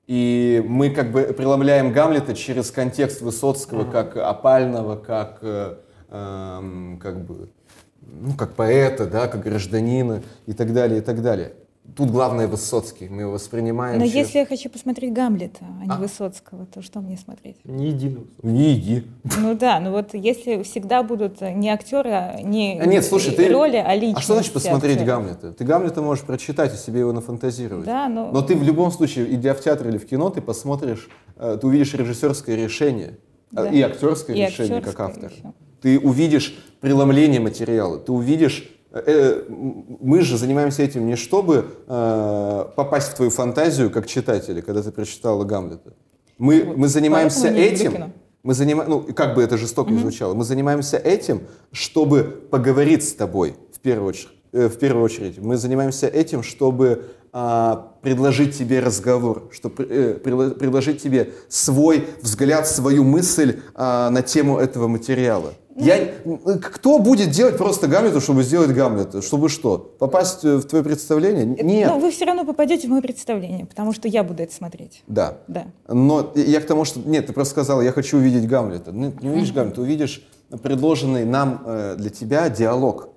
[0.07, 5.77] И мы как бы преломляем Гамлета через контекст Высоцкого как опального, как, э,
[6.11, 7.49] эм, как бы,
[8.21, 11.53] ну, как поэта, да, как гражданина и так далее, и так далее.
[11.97, 13.11] Тут главное Высоцкий.
[13.11, 15.97] Мы его воспринимаем Но через- если я хочу посмотреть Гамлета, а не А.
[15.99, 17.59] Высоцкого, то что мне смотреть?
[17.64, 18.25] Не единого.
[18.43, 19.07] Не иди.
[19.38, 23.53] Ну да, ну вот если всегда будут не актеры, а не А Нет, слушай, ты...
[23.53, 24.19] роли, а личности.
[24.19, 25.17] А что значит посмотреть актера.
[25.17, 25.53] Гамлета?
[25.53, 27.85] Ты Гамлета можешь прочитать и себе его нафантазировать.
[27.85, 28.31] Да, но...
[28.33, 31.67] Но ты в любом случае, идя в театр или в кино, ты посмотришь, э, ты
[31.67, 33.19] увидишь режиссерское решение
[33.53, 33.69] э, Да.
[33.69, 35.31] и актерское И решение как актерское автор.
[35.31, 35.53] еще.
[35.85, 38.70] Ты увидишь преломление материала, ты увидишь...
[38.90, 39.42] э, э,
[40.01, 44.90] мы же занимаемся этим не чтобы э, попасть в твою фантазию как читатели, когда ты
[44.90, 45.92] прочитала Гамлета.
[46.38, 48.85] Мы, мы занимаемся этим, мы занима...
[48.88, 53.81] ну, как бы это жестоко не звучало, мы занимаемся этим, чтобы поговорить с тобой в
[53.81, 54.33] первую очередь.
[54.53, 55.37] э, в первую очередь.
[55.38, 63.03] Мы занимаемся этим, чтобы а, предложить тебе разговор, чтобы э, предложить тебе свой взгляд, свою
[63.03, 65.53] мысль а, на тему этого материала.
[65.77, 66.13] Я,
[66.63, 69.23] кто будет делать просто Гамлета, чтобы сделать Гамлета?
[69.23, 69.79] Чтобы что?
[69.99, 71.45] Попасть э, в твое представление?
[71.45, 71.91] Нет.
[71.91, 75.03] Ну, вы все равно попадете в мое представление, потому что я буду это смотреть.
[75.07, 75.39] Да.
[75.49, 75.67] Да.
[75.89, 77.01] Но я к тому, что...
[77.01, 78.93] Нет, ты просто сказал, я хочу увидеть Гамлета.
[78.93, 80.27] Ну, не увидишь Гамлета, увидишь
[80.63, 83.09] предложенный нам э, для тебя диалог,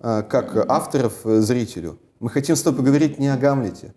[0.00, 1.98] э, как э, авторов э, зрителю.
[2.20, 3.94] Мы хотим с тобой поговорить не о Гамлете.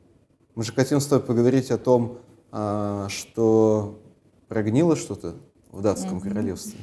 [0.55, 2.19] Мы же хотим с тобой поговорить о том,
[2.57, 3.99] а, что
[4.47, 5.35] прогнило что-то
[5.71, 6.79] в датском королевстве.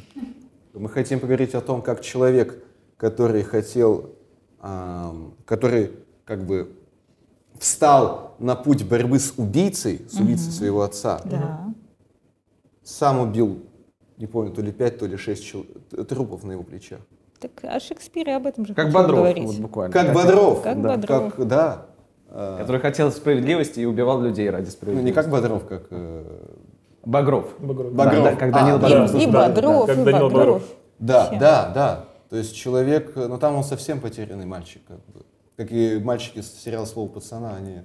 [0.83, 2.61] Мы хотим поговорить о том, как человек,
[2.97, 4.17] который хотел,
[5.47, 5.93] который
[6.25, 6.73] как бы
[7.61, 11.73] встал на путь борьбы с убийцей, с убийцей своего отца, Да.
[12.83, 13.61] сам убил,
[14.17, 15.65] не помню, то ли пять, то ли шесть чел-
[16.09, 16.99] трупов на его плечах.
[17.39, 19.45] Так о Шекспире об этом же Как Бодров, говорить.
[19.47, 19.93] вот буквально.
[19.93, 20.63] Как Хотел- Бодров.
[20.65, 21.35] Как да, Бодров.
[21.37, 21.87] как- да.
[22.29, 25.07] А, Который хотел справедливости и убивал людей ради ну, справедливости.
[25.11, 25.87] не как Бодров, как...
[25.91, 26.25] э,
[27.05, 27.55] Багров.
[27.59, 27.93] Багров.
[27.93, 28.25] Багров.
[28.25, 29.15] Да, да, как Данил А, Багров.
[29.15, 30.33] И, и Да, да, как и Данил Багров.
[30.33, 30.63] Багров.
[30.99, 31.39] Да, Вообще.
[31.41, 32.05] да, да.
[32.31, 35.25] То есть человек, ну там он совсем потерянный мальчик, как бы.
[35.57, 37.79] Как и мальчики с сериала «Слово пацана», они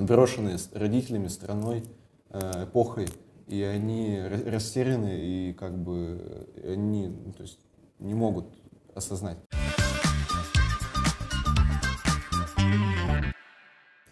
[0.00, 1.84] брошенные с родителями, страной,
[2.30, 3.08] э, эпохой,
[3.46, 7.58] и они ра- растеряны, и как бы они ну, то есть,
[7.98, 8.46] не могут
[8.94, 9.36] осознать.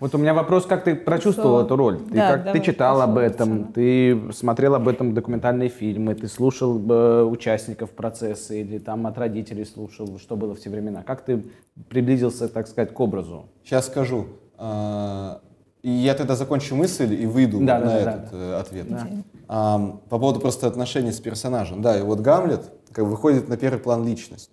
[0.00, 1.66] Вот у меня вопрос, как ты прочувствовал Что?
[1.66, 1.98] эту роль?
[1.98, 6.28] Ты, Да, как, давай, ты читал об этом, ты смотрел об этом документальные фильмы, ты
[6.28, 11.02] слушал э, участников процесса или там от родителей слушал, что было в те времена.
[11.02, 11.44] Как ты
[11.88, 13.46] приблизился, так сказать, к образу?
[13.64, 14.26] Сейчас скажу.
[14.56, 15.40] А,
[15.82, 18.88] И я тогда закончу мысль и выйду Да, на да, да, этот э, ответ.
[18.88, 19.06] Да.
[19.48, 21.82] Ам, по поводу просто отношений с персонажем.
[21.82, 24.50] Да, и вот Гамлет как бы выходит на первый план личность.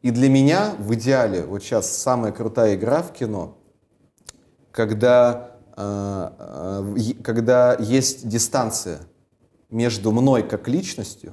[0.00, 3.57] И для меня в идеале вот сейчас самая крутая игра в кино,
[4.72, 9.00] когда, а, а, когда есть дистанция
[9.70, 11.32] между мной как личностью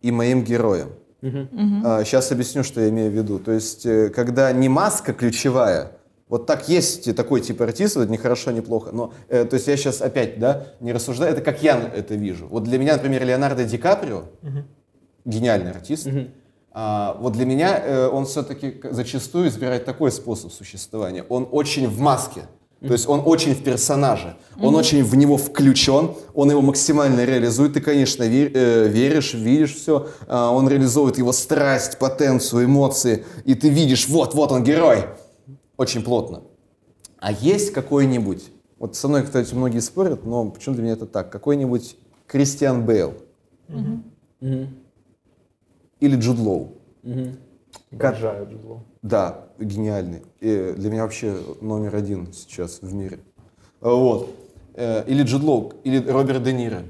[0.00, 0.90] и моим героем.
[1.22, 3.38] Сейчас объясню, что я имею в виду.
[3.38, 5.92] То есть, э, когда не маска ключевая,
[6.28, 8.90] Вот так есть такой тип артистов, это не хорошо, не плохо.
[8.90, 12.48] Но, э, то есть я сейчас опять, да, не рассуждаю, это как я это вижу.
[12.48, 14.24] Вот для меня, например, Леонардо Ди Каприо,
[15.26, 16.08] гениальный артист,
[16.74, 21.24] а, вот для меня э, он все-таки зачастую избирает такой способ существования.
[21.28, 22.42] Он очень в маске.
[22.80, 27.74] То есть он очень в персонаже, он очень в него включен, он его максимально реализует.
[27.74, 30.08] Ты, конечно, вер- э, веришь, видишь все.
[30.28, 33.24] он реализует его страсть, потенцию, эмоции.
[33.44, 35.04] И ты видишь, вот, вот он герой.
[35.76, 36.42] Очень плотно.
[37.18, 41.30] А есть какой-нибудь, вот со мной, кстати, многие спорят, но почему для меня это так,
[41.30, 43.14] какой-нибудь Кристиан Бейл
[46.02, 46.78] или Джуд Лоу.
[47.92, 48.82] Обожаю Джуд Лоу.
[49.02, 50.22] Да, гениальный.
[50.40, 53.20] И для меня вообще номер один сейчас в мире.
[53.80, 54.28] А, Вот.
[54.74, 56.82] Э, Или Джуд Лоу, или Роберт Де Ниро,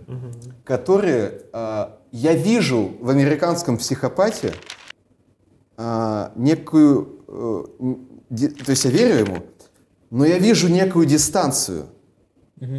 [0.64, 4.52] которые а, я вижу в американском психопате
[5.76, 7.64] а, некую, э,
[8.64, 9.36] то есть я верю ему,
[10.10, 11.86] но я вижу некую дистанцию.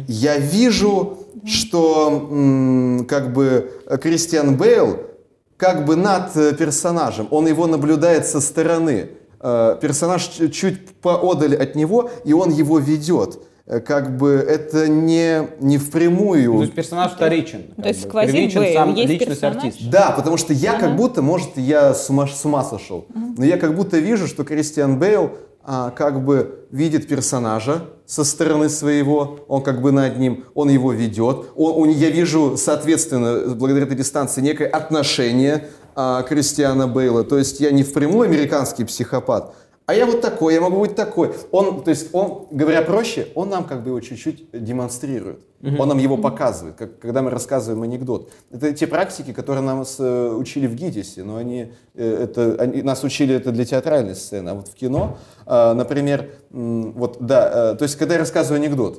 [0.08, 3.70] Я вижу, что как бы
[4.00, 5.13] Кристиан Бейл
[5.56, 9.10] как бы над э, персонажем, он его наблюдает со стороны.
[9.40, 13.38] Э, Персонаж чуть поодаль от него, и он его ведет.
[13.66, 16.52] Э, Как бы это не, не впрямую.
[16.54, 17.62] То есть персонаж вторичен.
[17.80, 19.64] То есть сквозит Первичен сам есть личность персонаж.
[19.64, 19.90] артиста.
[19.90, 23.06] Да, потому что я как будто, может, я с ума, с ума сошел,
[23.38, 25.30] но я как будто вижу, что Кристиан Бейл
[25.64, 30.92] а, как бы видит персонажа со стороны своего, он как бы над ним, он его
[30.92, 31.46] ведет.
[31.56, 37.24] Он, он- я вижу, соответственно, благодаря этой дистанции, некое отношение а, Кристиана Бейла.
[37.24, 39.54] То есть я не впрямую американский психопат,
[39.86, 41.34] а я вот такой, я могу быть такой.
[41.50, 45.40] Он, то есть он, говоря проще, он нам как бы его чуть-чуть демонстрирует.
[45.78, 48.30] Он нам его показывает, как, когда мы рассказываем анекдот.
[48.50, 52.82] Это те практики, которые нам с, э, учили в ГИТИСе, но они, э, это, они,
[52.82, 54.50] нас учили это для театральной сцены.
[54.50, 55.16] А вот в кино,
[55.46, 58.98] э, например, м, вот, да, э, то есть когда я рассказываю анекдот,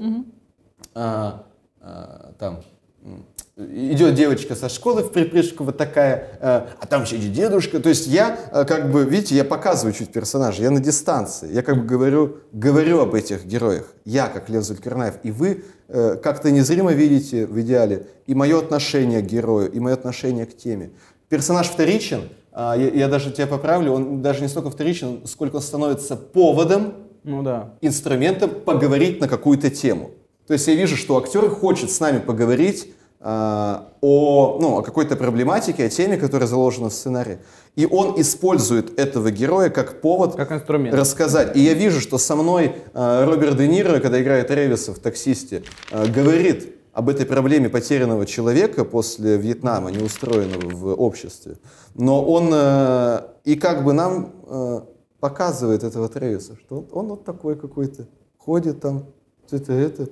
[0.95, 1.43] а,
[1.82, 2.62] а, там
[3.04, 3.26] м,
[3.57, 7.79] идет девочка со школы в припрыжку вот такая, а, а там сидит дедушка.
[7.79, 11.61] То есть я а, как бы, видите, я показываю чуть персонажа, я на дистанции, я
[11.61, 13.93] как бы говорю, говорю об этих героях.
[14.03, 19.21] Я как Лев Зулькарнаев, и вы э, как-то незримо видите в идеале и мое отношение
[19.21, 20.91] к герою, и мое отношение к теме.
[21.29, 25.61] Персонаж вторичен, а, я, я даже тебя поправлю, он даже не столько вторичен, сколько он
[25.61, 27.73] становится поводом Ну да.
[27.81, 30.11] инструментом поговорить на какую-то тему.
[30.45, 32.93] То есть я вижу, что актер хочет с нами поговорить
[33.27, 37.39] о, ну, о какой-то проблематике, о теме, которая заложена в сценарии.
[37.75, 40.95] И он использует этого героя как повод Как инструмент.
[40.95, 41.55] рассказать.
[41.57, 45.63] И я вижу, что со мной а, Роберт Де Ниро, когда играет Ревиса в «Таксисте»,
[45.91, 51.57] а, говорит об этой проблеме потерянного человека после Вьетнама, неустроенного в обществе.
[51.93, 54.81] Но он э, и как бы нам э,
[55.19, 58.07] показывает этого Тревиса, что он вот такой какой-то,
[58.38, 59.07] ходит там,
[59.51, 60.07] это, это,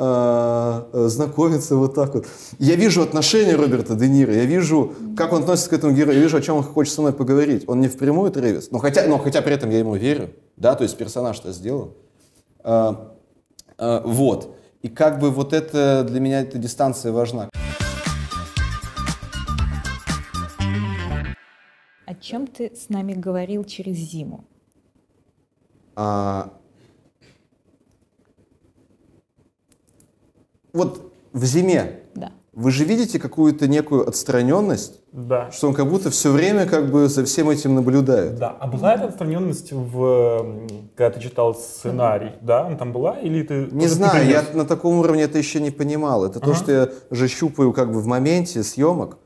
[0.00, 2.26] а, знакомится вот так вот.
[2.60, 6.22] Я вижу отношение Роберта Де Ниро, я вижу, как он относится к этому герою, я
[6.22, 7.64] вижу, о чем он хочет со мной поговорить.
[7.66, 10.84] Он не впрямую Тревис, но хотя, но хотя при этом я ему верю, да, то
[10.84, 11.90] есть персонаж-то сделан.
[12.62, 13.12] А,
[13.76, 14.54] а, вот.
[14.82, 17.50] И как бы вот это, для меня эта дистанция важна.
[22.06, 24.44] О чем ты с нами говорил через зиму?
[25.96, 26.52] А,
[30.78, 32.30] вот в зиме Да.
[32.54, 35.50] вы же видите какую-то некую отстраненность, Да.
[35.50, 38.38] что он как будто все время как бы за всем этим наблюдает.
[38.38, 40.00] Да, а была эта отстраненность, в,
[40.96, 42.66] когда ты читал сценарий, да?
[42.66, 43.18] Она там была?
[43.20, 43.68] Или ты...
[43.72, 46.24] Не знаю, ты я на таком уровне это еще не понимал.
[46.24, 46.54] Это то, Ага.
[46.58, 49.18] что я же щупаю как бы в моменте съемок.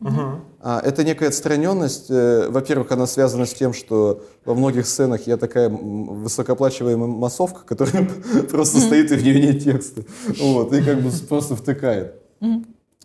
[0.00, 0.40] Ага.
[0.60, 2.06] А, это некая отстраненность.
[2.10, 7.60] э, Во-первых, она связана с тем, что во многих сценах я такая м, высокооплачиваемая массовка,
[7.64, 8.08] которая
[8.50, 10.02] просто стоит и в нее нет текста.
[10.40, 12.14] Вот, и как бы просто втыкает.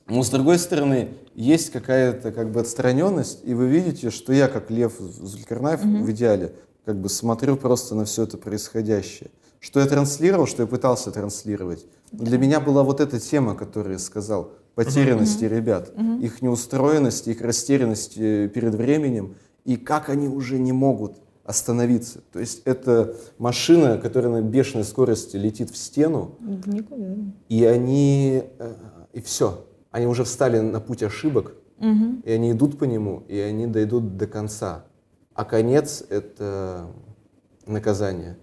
[0.07, 4.69] Но с другой стороны, есть какая-то как бы отстраненность, и вы видите, что я, как
[4.69, 6.53] Лев Зулькарнаев, в идеале,
[6.85, 9.29] как бы смотрю просто на все это происходящее.
[9.61, 11.85] Что я транслировал, что я пытался транслировать.
[12.11, 18.47] Для меня была вот эта тема, которую я сказал, потерянности ребят, их неустроенности, их растерянности
[18.47, 22.21] перед временем, и как они уже не могут остановиться.
[22.31, 27.15] То есть это машина, которая на бешеной скорости летит в стену, Никуда.
[27.49, 28.73] и они, э,
[29.11, 31.55] и все, они уже встали на путь ошибок,
[32.23, 34.85] и они идут по нему, и они дойдут до конца.
[35.33, 36.87] А конец— это
[37.65, 38.37] наказание,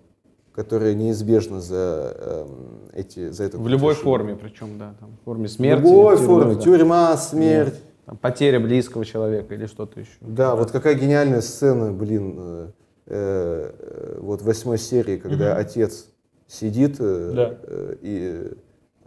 [0.53, 3.59] которое неизбежно за, эм, эти, за это.
[3.59, 5.83] В любой форме, причем, да, там, в форме В смерти.
[5.83, 6.55] любой тюрьмы, форме.
[6.55, 6.61] да.
[6.61, 7.75] Тюрьма, смерть.
[8.07, 10.11] Там, потеря близкого человека или что-то еще.
[10.21, 12.35] Да, вот какая гениальная сцена, блин.
[12.39, 12.69] э,
[13.07, 15.61] э, э, вот в восьмой серии, когда Мгм.
[15.61, 16.07] отец
[16.47, 17.59] сидит э, Да.
[17.63, 18.53] э, и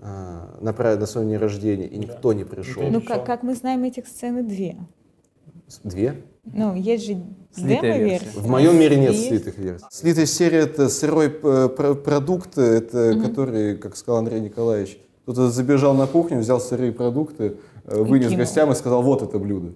[0.06, 2.02] а, на, на своем дне рождения, и Да.
[2.04, 2.84] никто не пришел.
[2.84, 4.76] Ну, как, как мы знаем, этих сцены две.
[5.84, 6.16] Две?
[6.46, 7.22] Ну, есть же
[7.56, 8.28] Слитая версия.
[8.40, 9.86] В моем мире нет есть- слитых версий.
[9.92, 13.22] Слитая серия это сырой э, про- продукт, это Мгм.
[13.24, 18.40] который, как сказал Андрей Николаевич, кто-то забежал на кухню, взял сырые продукты, э, вынес кинул.
[18.40, 19.74] гостям и сказал, вот это блюдо.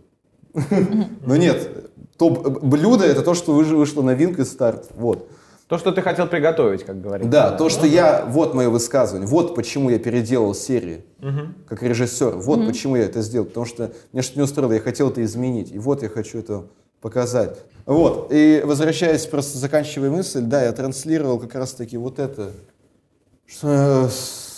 [1.26, 1.70] Но нет,
[2.18, 4.90] то б- блюдо это то, что выш- вышло новинкой старт.
[4.98, 5.30] Вот.
[5.68, 7.30] То, что ты хотел приготовить, как говорится.
[7.30, 11.04] Да, то, что я, вот мое высказывание, вот почему я переделал серии
[11.68, 12.38] как режиссер.
[12.38, 13.46] Вот почему я это сделал.
[13.46, 15.72] Потому что меня что-то не устроило, я хотел это изменить.
[15.72, 16.68] И вот я хочу это
[17.02, 17.60] показать.
[17.86, 18.30] Вот.
[18.32, 22.52] И возвращаясь, просто заканчивая мысль, да, я транслировал как раз-таки вот это.
[23.46, 24.10] Что, э,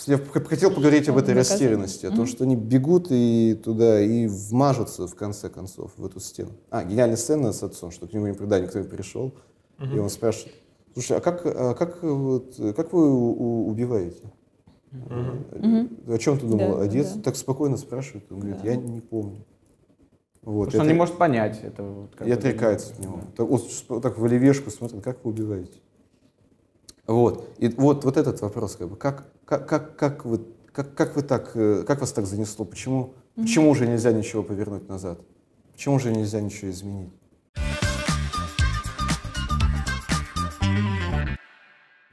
[0.06, 1.52] я хотел поговорить об этой Доказать.
[1.52, 6.18] растерянности, о том, что они бегут и туда, и вмажутся в конце концов в эту
[6.18, 6.50] стену.
[6.70, 9.32] А, гениальная сцена с отцом, что к нему никогда никто не пришел,
[9.78, 10.54] и он спрашивает,
[10.94, 14.22] слушай, а как, а как, вот, как вы у- у- убиваете?
[14.92, 16.78] О чем ты думал?
[16.78, 17.22] Да, Отец да.
[17.22, 18.30] так спокойно спрашивает.
[18.30, 19.44] Он говорит, я не помню.
[20.42, 21.82] Вот, Потому что он не может понять это.
[21.82, 23.20] Вот, как и отрекается от него.
[23.36, 23.62] Так, вот,
[24.02, 25.78] так в оливешку смотрит, как вы убиваете.
[27.06, 27.48] Вот.
[27.58, 30.40] И вот, вот этот вопрос, как бы, как, как, как, как вы,
[30.72, 32.64] как, как вы так, э, как вас так занесло?
[32.64, 35.20] Почему, почему уже нельзя ничего повернуть назад?
[35.72, 37.12] Почему уже нельзя ничего изменить?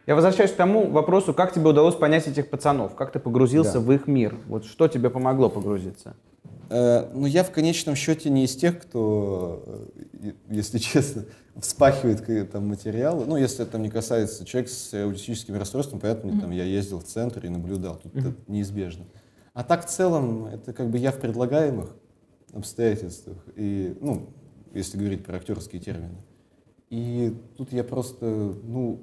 [0.08, 3.80] Я возвращаюсь к тому вопросу, как тебе удалось понять этих пацанов, как ты погрузился Да.
[3.82, 6.16] в их мир, вот что тебе помогло погрузиться?
[6.70, 9.64] Э, ну, я в конечном счете не из тех, кто,
[10.24, 11.26] э, если честно,
[11.58, 13.26] вспахивает там материалы.
[13.26, 17.04] Ну, если это там не касается человека с аутистическим расстройством, поэтому там я ездил в
[17.04, 18.00] центр и наблюдал.
[18.02, 19.06] Тут это неизбежно.
[19.54, 21.94] А так в целом, это как бы я в предлагаемых
[22.54, 23.38] обстоятельствах.
[23.56, 24.30] И, ну,
[24.74, 26.16] если говорить про актерские термины.
[26.90, 29.02] И тут я просто, ну,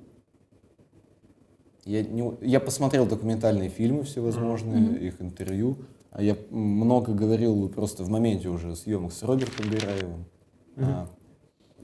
[1.85, 5.77] я, не, я посмотрел документальные фильмы всевозможные, их интервью.
[6.11, 10.25] А я много говорил просто в моменте уже съемок с Робертом Бираевым.
[10.77, 11.09] А,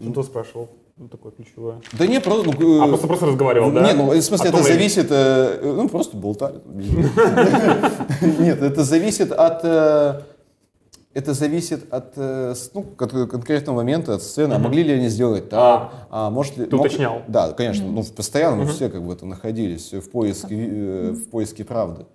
[0.00, 0.68] Что спрашивал?
[0.96, 1.80] Ну, такое ключевое.
[1.92, 2.50] да не, просто...
[2.58, 3.90] ну, А э, просто, просто разговаривал, да?
[3.90, 5.06] Не, ну, в смысле, О это зависит...
[5.10, 6.60] э, Ну, просто болтали.
[8.38, 9.64] Нет, это зависит от...
[11.14, 14.54] э, Это зависит от э, ну, кон- конкретного момента, от сцены.
[14.54, 15.92] А могли ли они сделать так?
[16.10, 16.66] А может ли...
[16.66, 17.22] Ты мог- уточнял.
[17.28, 17.86] Да, конечно.
[17.86, 22.06] Ну, постоянно мы все как бы это находились в поиске, э, в поиске правды.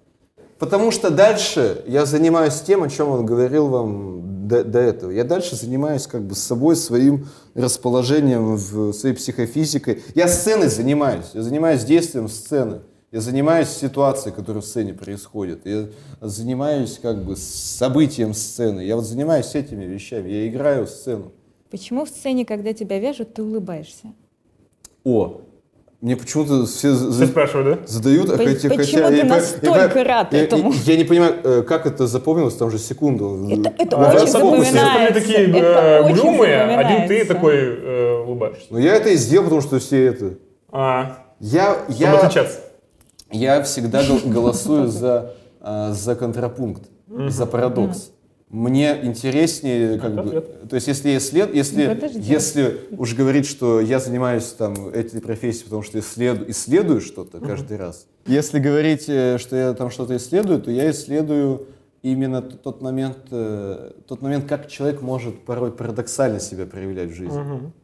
[0.57, 5.11] Потому что дальше я занимаюсь тем, о чем он говорил вам до, до этого.
[5.11, 10.01] Я дальше занимаюсь как бы собой, своим расположением, в, своей психофизикой.
[10.15, 12.79] Я сценой занимаюсь, я занимаюсь действием сцены.
[13.15, 15.61] Я занимаюсь ситуацией, которая в сцене происходит.
[15.65, 15.85] Я
[16.19, 18.81] занимаюсь как бы событием сцены.
[18.81, 20.29] Я вот занимаюсь этими вещами.
[20.29, 21.31] Я играю сцену.
[21.71, 24.07] Почему в сцене, когда тебя вяжут, ты улыбаешься?
[25.05, 25.39] О,
[26.01, 27.87] мне почему-то все Все спрашивают, да?
[27.87, 30.73] задают, а хотя, почему хотя ты я настолько я- рад я- этому?
[30.73, 33.47] Я, я не понимаю, э, как это запомнилось, там же секунду.
[33.49, 35.13] Это, это А, очень собой, все запоминается.
[35.21, 37.33] такие это э, угрюмые, один ты запоминается.
[37.33, 38.65] такой э, улыбаешься.
[38.71, 40.33] Но я это и сделал, потому что все это.
[40.69, 42.59] А, Я, чтобы я, отличаться.
[43.35, 46.83] Я всегда гол- голосую за, а, за контрапункт,
[47.29, 48.11] за парадокс.
[48.49, 53.99] Мне интереснее, как бы, то есть если, след, если, Ну, если уж говорить, что я
[53.99, 58.07] занимаюсь там этой профессией, потому что исследую, исследую что-то каждый раз.
[58.27, 61.67] Если говорить, э, что я там что-то исследую, то я исследую
[62.03, 67.37] именно тот момент, э, тот момент, как человек может порой парадоксально себя проявлять в жизни.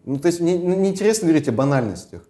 [0.05, 2.21] Ну, то есть мне ну, не интересно говорить о банальностях.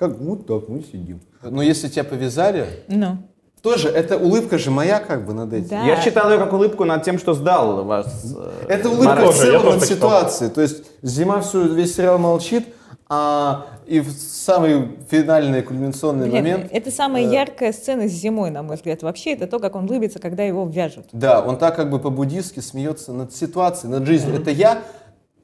[0.00, 1.20] Как вот так мы сидим.
[1.42, 3.18] Но если тебя повязали, Ну,
[3.62, 5.68] тоже эта улыбка же моя как бы над этим.
[5.68, 5.82] Да.
[5.84, 8.34] Я считал ее как улыбку над тем, что сдал вас.
[8.34, 9.26] э, Это улыбка мораль.
[9.28, 10.50] в целом над ситуацией.
[10.50, 12.64] То есть зима всю, весь сериал молчит,
[13.10, 18.50] а и в самый финальный кульминационный блин, момент, это самая э, яркая сцена с зимой,
[18.50, 19.02] на мой взгляд.
[19.02, 21.06] Вообще, это то, как он улыбится, когда его вяжут.
[21.12, 24.40] да, он так как бы по-буддистски смеется над ситуацией, над жизнью.
[24.40, 24.82] Это я,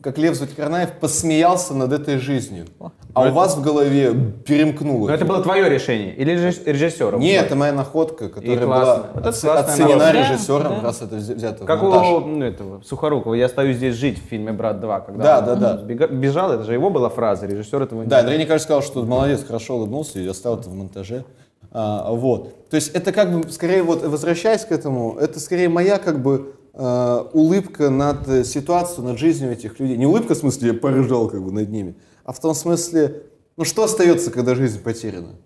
[0.03, 2.67] как Лев Зулькарнаев, посмеялся над этой жизнью.
[2.79, 2.91] О.
[3.15, 4.15] А у вас в голове
[4.47, 5.09] перемкнуло.
[5.09, 7.19] Но это было твое решение или режисс- режиссера?
[7.19, 10.19] Нет, это моя находка, которая была Вот классная оценена находка.
[10.19, 13.95] режиссером, Да, раз это вз- взято в Как у ну, этого, Сухорукова, я остаюсь здесь
[13.97, 16.07] жить в фильме «Брат 2», когда Да, он да, да.
[16.09, 19.44] бежал, это же его была фраза, режиссер этого не Да, Андрей Николаевич сказал, что молодец,
[19.44, 21.25] хорошо улыбнулся, и оставил это в монтаже.
[21.73, 22.69] А, вот.
[22.71, 26.55] То есть это как бы, скорее, вот возвращаясь к этому, это скорее моя как бы
[26.77, 29.96] э, улыбка над э, ситуацией, над жизнью этих людей.
[29.96, 33.22] Не улыбка в смысле, я порыжал как бы над ними, а в том смысле,
[33.56, 35.37] ну что остается, когда жизнь потеряна?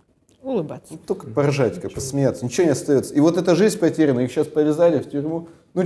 [0.42, 0.92] Улыбаться.
[0.92, 3.12] Ну, только поржать, как посмеяться, ничего не остается.
[3.14, 5.48] И вот эта жизнь потеряна, их сейчас повязали в тюрьму.
[5.74, 5.84] Ну,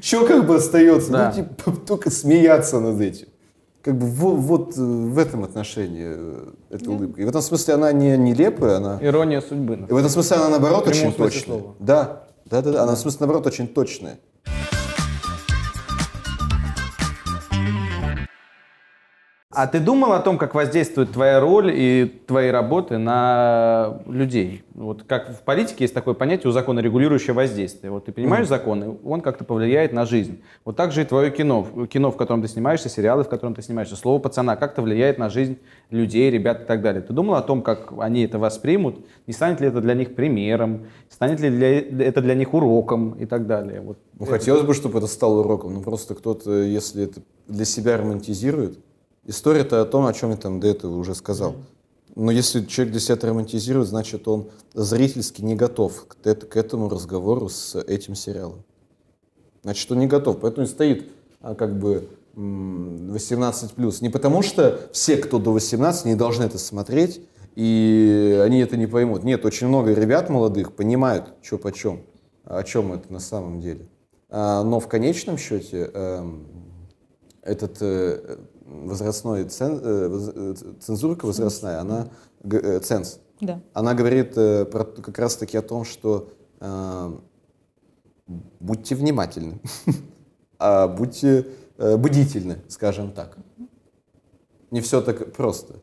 [0.00, 1.10] что как бы остается?
[1.12, 1.34] Да.
[1.36, 3.26] Ну, типа, только смеяться над этим.
[3.82, 6.16] как бы во- вот, э, в этом отношении
[6.70, 7.20] эта улыбка.
[7.20, 8.98] И в этом смысле она не нелепая, она...
[9.02, 9.84] Ирония судьбы.
[9.88, 11.42] И в этом смысле она наоборот очень точная.
[11.42, 11.74] слова.
[11.80, 12.82] Да, да, да, да.
[12.84, 14.20] Она в смысле наоборот очень точная.
[19.58, 24.64] А ты думал о том, как воздействует твоя роль и твои работы на людей?
[24.74, 27.90] Вот как в политике есть такое понятие у закона регулирующее воздействие.
[27.90, 30.42] Вот ты принимаешь закон, и он как-то повлияет на жизнь.
[30.66, 31.66] Вот так же и твое кино.
[31.90, 35.30] Кино, в котором ты снимаешься, сериалы, в котором ты снимаешься, слово пацана как-то влияет на
[35.30, 35.56] жизнь
[35.88, 37.00] людей, ребят и так далее.
[37.00, 39.06] Ты думал о том, как они это воспримут?
[39.26, 40.88] Не станет ли это для них примером?
[41.08, 43.80] Станет ли для- это для них уроком и так далее?
[43.80, 43.96] Вот.
[44.20, 45.72] Ну, хотелось бы, чтобы это стало уроком.
[45.72, 48.80] Ну, просто кто-то, если это для себя романтизирует,
[49.26, 51.56] история-то о том, о чем я там до этого уже сказал.
[52.14, 56.88] Но если человек для себя это романтизирует, значит, он зрительски не готов к, к этому
[56.88, 58.64] разговору с этим сериалом.
[59.62, 60.38] Значит, он не готов.
[60.40, 61.10] Поэтому и стоит
[61.40, 63.98] а, как бы м, 18+.
[64.00, 67.20] Не потому что все, кто до 18, не должны это смотреть,
[67.54, 69.24] и они это не поймут.
[69.24, 72.02] Нет, очень много ребят молодых понимают, что почем,
[72.44, 73.88] о чем это на самом деле.
[74.30, 76.46] А, Но в конечном счете эм,
[77.42, 82.08] этот э, возрастной цен, э, э, цензурка возрастная, она
[82.42, 83.60] э, ценз, Да.
[83.72, 86.28] она говорит про, как раз таки о том, что
[86.60, 87.18] э,
[88.60, 89.60] будьте внимательны,
[90.58, 91.46] а будьте
[91.78, 93.36] э, бдительны, скажем так.
[94.70, 95.76] Не все так просто.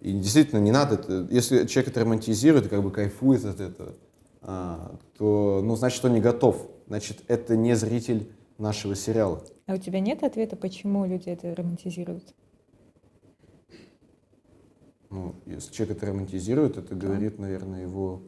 [0.00, 3.94] И действительно не надо, если человек это романтизирует, как бы кайфует от этого,
[4.42, 6.68] а, то, ну, значит, он не готов.
[6.86, 9.42] Значит, это не зритель нашего сериала.
[9.66, 12.34] А у тебя нет ответа, почему люди это романтизируют?
[15.10, 18.22] Ну, если человек это романтизирует, это говорит, наверное, его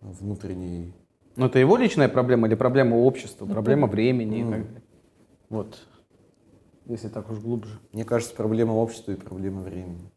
[0.00, 0.92] внутренний...
[1.36, 4.50] Но это его личная проблема или проблема общества, проблема времени и Ну.
[4.50, 4.82] так далее?
[5.48, 5.78] Вот.
[6.86, 7.78] Если так уж глубже.
[7.92, 10.10] Мне кажется, проблема общества и проблема времени.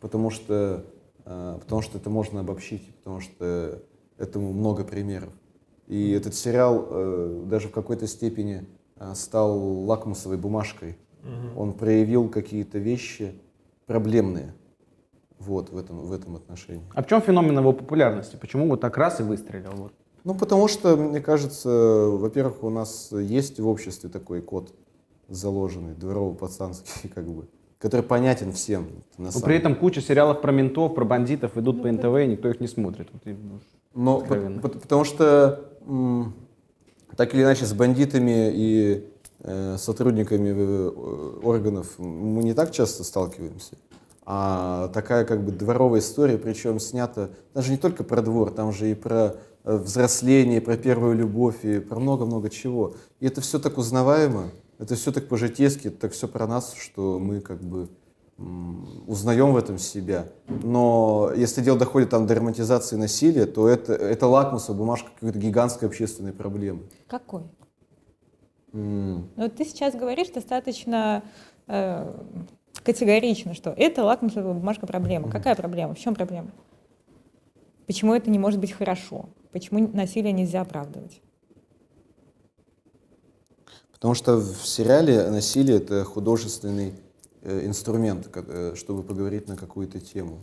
[0.00, 0.84] Потому что,
[1.24, 3.82] э, потому что это можно обобщить, потому что
[4.18, 5.32] этому много примеров.
[5.86, 8.66] И этот сериал э, даже в какой-то степени
[8.96, 10.96] э, стал лакмусовой бумажкой.
[11.56, 13.32] Он проявил какие-то вещи
[13.86, 14.54] проблемные
[15.38, 16.84] вот, в, этом, в этом отношении.
[16.94, 18.36] А в чем феномен его популярности?
[18.36, 19.70] Почему вот так раз и выстрелил?
[19.74, 19.92] Вот.
[20.24, 24.74] Ну, потому что, мне кажется, во-первых, у нас есть в обществе такой код
[25.28, 27.46] заложенный, дворово-пацанский, как бы,
[27.78, 28.86] который понятен всем.
[29.18, 32.26] на Но самом при этом куча сериалов про ментов, про бандитов идут по НТВ, и
[32.26, 33.08] никто их не смотрит.
[33.12, 33.22] Вот
[33.94, 35.73] ну, по- по- потому что
[37.16, 39.08] так или иначе с бандитами и
[39.40, 43.76] э, сотрудниками э, органов мы не так часто сталкиваемся.
[44.26, 48.90] А такая как бы дворовая история, причем снята даже не только про двор, там же
[48.90, 52.94] и про э, взросление, про первую любовь, и про много-много чего.
[53.20, 57.40] И это все так узнаваемо, это все так по-житейски, так все про нас, что мы
[57.40, 57.88] как бы
[58.36, 60.26] узнаем в этом себя.
[60.48, 65.88] Но если дело доходит там до романтизации насилия, то это, это лакмусовая бумажка какой-то гигантской
[65.88, 66.82] общественной проблемы.
[67.06, 67.42] Какой?
[68.72, 71.22] М, Ну, ты сейчас говоришь достаточно
[71.68, 72.12] э,
[72.82, 75.30] категорично, что это лакмусовая бумажка проблема.
[75.30, 75.94] Какая проблема?
[75.94, 76.50] В чем проблема?
[77.86, 79.28] Почему это не может быть хорошо?
[79.52, 81.20] Почему насилие нельзя оправдывать?
[83.92, 86.94] Потому что в сериале насилие это художественный
[87.44, 90.38] инструмент, как, э, чтобы поговорить на какую-то тему.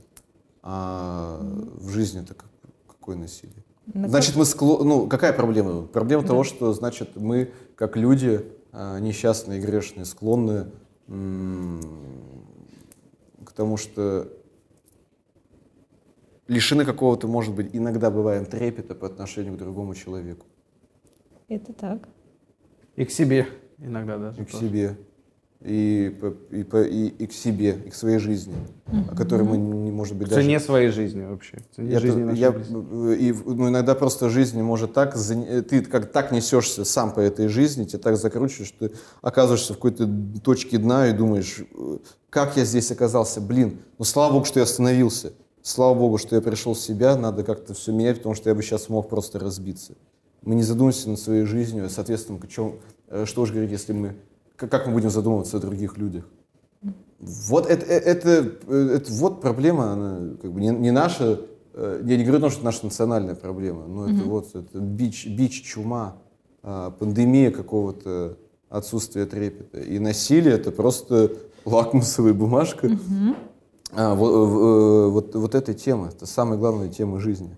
[0.63, 2.49] А в жизни это как-
[2.87, 3.63] какое насилие?
[3.93, 4.83] На Значит, мы скло...
[4.83, 5.83] ну какая проблема?
[5.87, 10.67] Проблема того, что значит мы как люди а, несчастные, грешные, склонны
[13.45, 14.27] к тому, что
[16.47, 20.45] лишены какого-то, может быть, иногда бываем трепета по отношению к другому человеку
[21.49, 22.07] Это так.
[22.95, 23.47] и к себе
[23.77, 24.41] иногда даже.
[24.41, 24.65] и к тоже.
[24.67, 24.97] себе
[25.63, 26.17] и,
[26.49, 28.55] и, и, и к себе и к своей жизни,
[29.09, 31.59] о которой мы не может быть В даже цене своей жизни вообще.
[31.75, 36.31] Цене Я, жизни я, э, и, ну, иногда просто жизнь может так, ты как так
[36.31, 40.09] несешься сам по этой жизни, тебя так закручиваешь, что ты оказываешься в какой-то
[40.43, 41.97] точке дна и думаешь, э,
[42.31, 46.41] как я здесь оказался, блин, ну слава богу, что я остановился, слава богу, что я
[46.41, 49.93] пришел в себя, надо как-то все менять, потому что я бы сейчас мог просто разбиться.
[50.41, 52.47] Мы не задумываемся над своей жизнью, соответственно, к
[53.09, 54.15] э, что же говорить, если мы,
[54.69, 56.25] как, мы будем задумываться о других людях?
[57.19, 61.41] Вот это, э, это, э, это вот проблема, она как бы не, не наша,
[61.73, 65.61] э, я не говорю, что это наша национальная проблема, но это вот это бич, бич,
[65.63, 66.17] чума,
[66.63, 68.37] а, пандемия какого-то
[68.69, 69.79] отсутствия трепета.
[69.79, 71.31] И насилие это просто
[71.65, 72.87] лакмусовая бумажка
[73.93, 77.57] а, во- в- э, вот, вот этой темы, это самая главная тема жизни.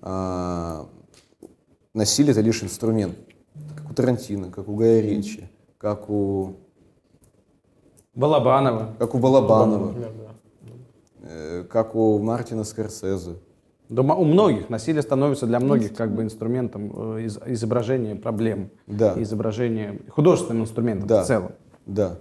[0.00, 0.88] А,
[1.94, 3.16] насилие это лишь инструмент,
[3.76, 5.45] как у Тарантино, как у Гая Ричи,
[5.78, 6.56] как у
[8.14, 8.94] Балабанова.
[8.98, 10.68] как у Балабанова, Например, да.
[11.22, 13.36] э, как у Мартина Скорсезе.
[13.88, 19.14] Да, у многих насилие становится для многих как бы инструментом э, из- изображения проблем, Да.
[19.22, 21.22] изображения художественным инструментом Да.
[21.22, 21.52] в целом.
[21.84, 22.18] Да.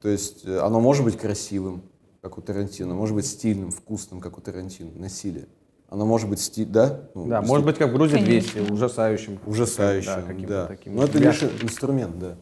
[0.00, 1.82] То есть э, оно может быть красивым,
[2.22, 5.46] как у Тарантино, может быть стильным, вкусным, как у Тарантино, насилие.
[5.88, 7.00] Оно может быть стиль, да?
[7.14, 8.60] Ну, Да, может быть, как в Грузии Конечно.
[8.62, 9.40] 200, ужасающим.
[9.44, 10.26] ужасающим, Да, да.
[10.28, 12.36] каким-то таким Но это лишь инструмент, да.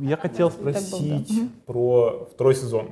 [0.00, 0.80] Я хотел Так было, да.
[0.80, 1.32] спросить
[1.66, 2.90] про второй сезон.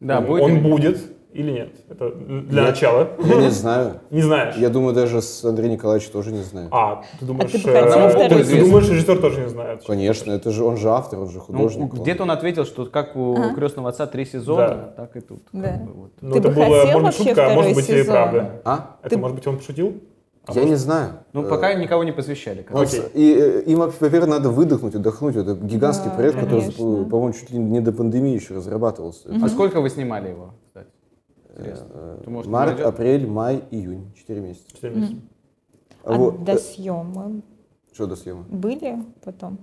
[0.00, 0.42] Да, он, будет.
[0.42, 0.98] он будет
[1.32, 1.70] или нет?
[1.88, 3.08] Это для Я- начала.
[3.24, 4.00] Я не знаю.
[4.10, 4.56] Не знаешь?
[4.56, 6.68] Я думаю, даже с Андреем Николаевичем тоже не знаю.
[6.72, 8.68] А, ты думаешь, ты э, второй ты сезон?
[8.68, 9.82] думаешь, режиссер тоже не знает?
[9.86, 11.94] Конечно, это же он же автор, он же Ну, художник.
[11.94, 14.92] где-то он ответил, что как у крестного отца три сезона, Да.
[14.96, 15.42] так и тут.
[15.52, 15.72] как Да.
[15.84, 16.12] бы вот.
[16.20, 18.62] Ну, Ты это бы было, хотел может быть, вообще шутка, а может быть, и правда.
[18.64, 18.96] А?
[19.02, 19.94] Это, может быть, он пошутил?
[20.44, 21.12] А Я может- не знаю.
[21.32, 22.66] Ну, Э, пока никого не посвящали.
[22.68, 23.00] Ну, Окей.
[23.14, 25.36] И э, им, во-первых, надо выдохнуть, отдохнуть.
[25.36, 26.82] Это гигантский Да, проект, который, конечно.
[26.82, 29.28] э, по-моему, чуть ли не до пандемии еще разрабатывался.
[29.42, 30.88] А сколько вы снимали его, кстати?
[32.26, 34.12] Может, Март, апрель, май, июнь.
[34.16, 34.64] Четыре месяца.
[34.74, 35.16] Четыре месяца.
[36.04, 37.44] А Вот, до съемок
[37.92, 38.42] Что до съема?
[38.48, 39.58] были потом?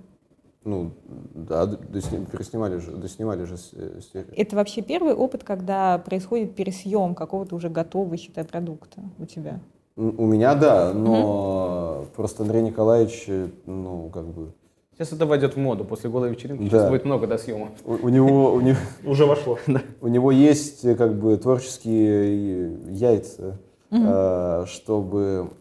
[0.64, 0.92] Ну,
[1.34, 3.70] да, досни- переснимали же, доснимали же с-
[4.12, 4.32] серию.
[4.36, 9.60] Это вообще первый опыт, когда происходит пересъем какого-то уже готового, считай, продукта у тебя?
[9.96, 14.52] У меня, да, но просто Андрей Николаевич, э, ну, как бы,
[15.00, 15.84] Сейчас это войдет в моду.
[15.86, 16.68] После голой вечеринки Да.
[16.68, 17.70] сейчас будет много до съемок.
[17.86, 18.76] у, у него, у, него,
[19.06, 19.58] Уже вошло.
[20.02, 23.58] у него есть, э, как бы, творческие э, яйца,
[23.90, 25.52] э, чтобы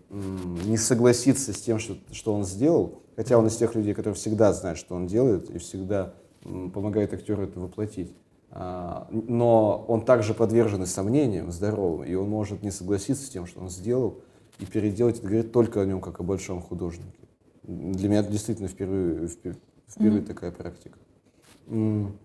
[0.66, 4.52] не согласиться с тем, что, что он сделал, хотя он из тех людей, которые всегда
[4.52, 6.14] знают, что он делает, и всегда
[6.44, 8.14] помогает актеру это воплотить.
[8.52, 13.46] А, но он также подвержен и сомнениям здоровым, и он может не согласиться с тем,
[13.46, 14.22] что он сделал,
[14.60, 17.20] и переделать это говорит только о нем, как о большом художнике.
[17.64, 20.98] Для меня это действительно впервые, впер- впервые такая практика.
[21.68, 22.18] М,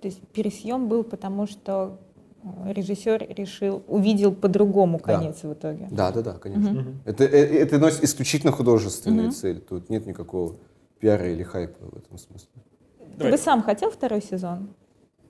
[0.00, 1.98] То есть пересъем был, потому что
[2.42, 5.04] э, режиссер решил, увидел по-другому Да.
[5.18, 5.88] конец в итоге.
[5.90, 6.94] Да, да, да, конечно.
[7.04, 7.28] Это, э,
[7.62, 9.60] это носит исключительно художественные цели.
[9.60, 10.56] Тут нет никакого
[10.98, 12.48] пиара или хайпа в этом смысле.
[13.18, 14.68] Ты бы сам хотел второй сезон?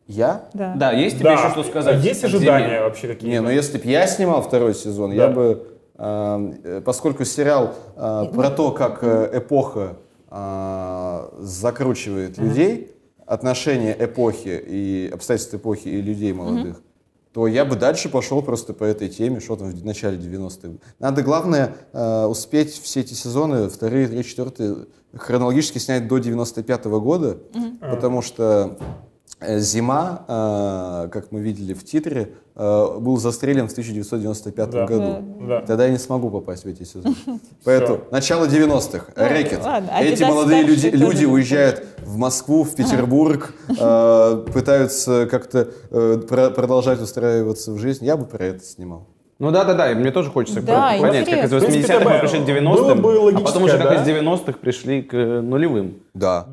[0.09, 0.49] Я?
[0.55, 0.75] Да.
[0.75, 1.33] Да, есть тебе Да.
[1.35, 1.95] еще что сказать?
[1.97, 2.81] А Есть ожидания «Зиме»?
[2.81, 3.27] вообще какие-то?
[3.29, 5.17] Не, ну если бы я снимал второй сезон, Да.
[5.17, 5.67] я бы,
[5.99, 9.97] э, э, поскольку сериал э, про то, как э, эпоха
[10.31, 12.91] э, закручивает людей,
[13.27, 16.81] отношения эпохи и обстоятельства эпохи и людей молодых,
[17.35, 20.79] то я бы дальше пошел просто по этой теме, что там в начале 90-х.
[20.99, 24.77] Надо, главное, э, успеть все эти сезоны, вторые, третьи, четвертые,
[25.15, 27.37] хронологически снять до 95-го года,
[27.81, 28.79] потому что
[29.41, 34.87] Зима, э, как мы видели в титре, э, был застрелен в 1995 Да.
[34.87, 35.17] году.
[35.49, 35.61] Да.
[35.61, 37.15] Тогда я не смогу попасть в эти сезоны.
[37.65, 39.65] Поэтому начало 90-х, Ну, рэкет.
[39.65, 46.19] ладно, а Эти молодые люди, люди уезжают в Москву, в Петербург, э, пытаются как-то э,
[46.29, 48.05] про- продолжать устраиваться в жизнь.
[48.05, 49.07] Я бы про это снимал.
[49.39, 51.59] Ну да, да, да, и мне тоже хочется Да, про- понять, как из интересно.
[51.59, 52.55] В принципе, 80-х мы это пришли к было
[52.91, 54.03] 90-м, бы а потом уже как да?
[54.03, 55.95] из 90-х пришли к э, нулевым.
[56.15, 56.49] Да.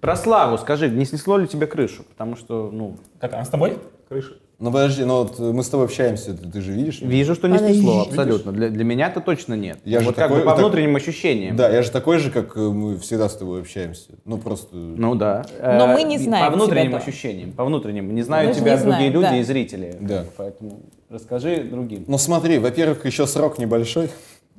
[0.00, 2.04] Про Славу скажи, не снесло ли тебе крышу?
[2.04, 3.78] Потому что, ну, Так, а с тобой?
[4.08, 4.34] Крыша.
[4.58, 7.00] Ну подожди, ну вот мы с тобой общаемся, ты, ты же видишь?
[7.00, 7.10] меня?
[7.10, 8.52] вижу, что не снесло, абсолютно.
[8.52, 9.78] Для, для меня это точно нет.
[9.86, 11.56] Я же вот как такой- бы по так- внутренним ощущениям.
[11.56, 14.10] Да, я же такой же, как э, мы всегда с тобой общаемся.
[14.26, 14.76] Ну просто...
[14.76, 15.46] Ну да.
[15.62, 18.14] Но Э, мы не знаем По внутренним тебя, ощущениям, по внутренним.
[18.14, 19.36] Не знаю Мы же тебя не другие знаем, люди да.
[19.38, 19.96] и зрители.
[19.98, 20.24] Да.
[20.36, 22.04] Поэтому расскажи другим.
[22.06, 24.10] Ну смотри, во-первых, еще срок небольшой,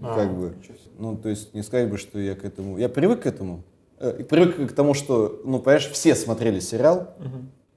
[0.02, 0.56] А, как бы.
[0.98, 2.80] Ну, то есть не сказать бы, что я к этому...
[2.80, 3.62] Я привык к этому.
[4.02, 7.14] Э, Привык к тому, что, ну, понимаешь, все смотрели сериал,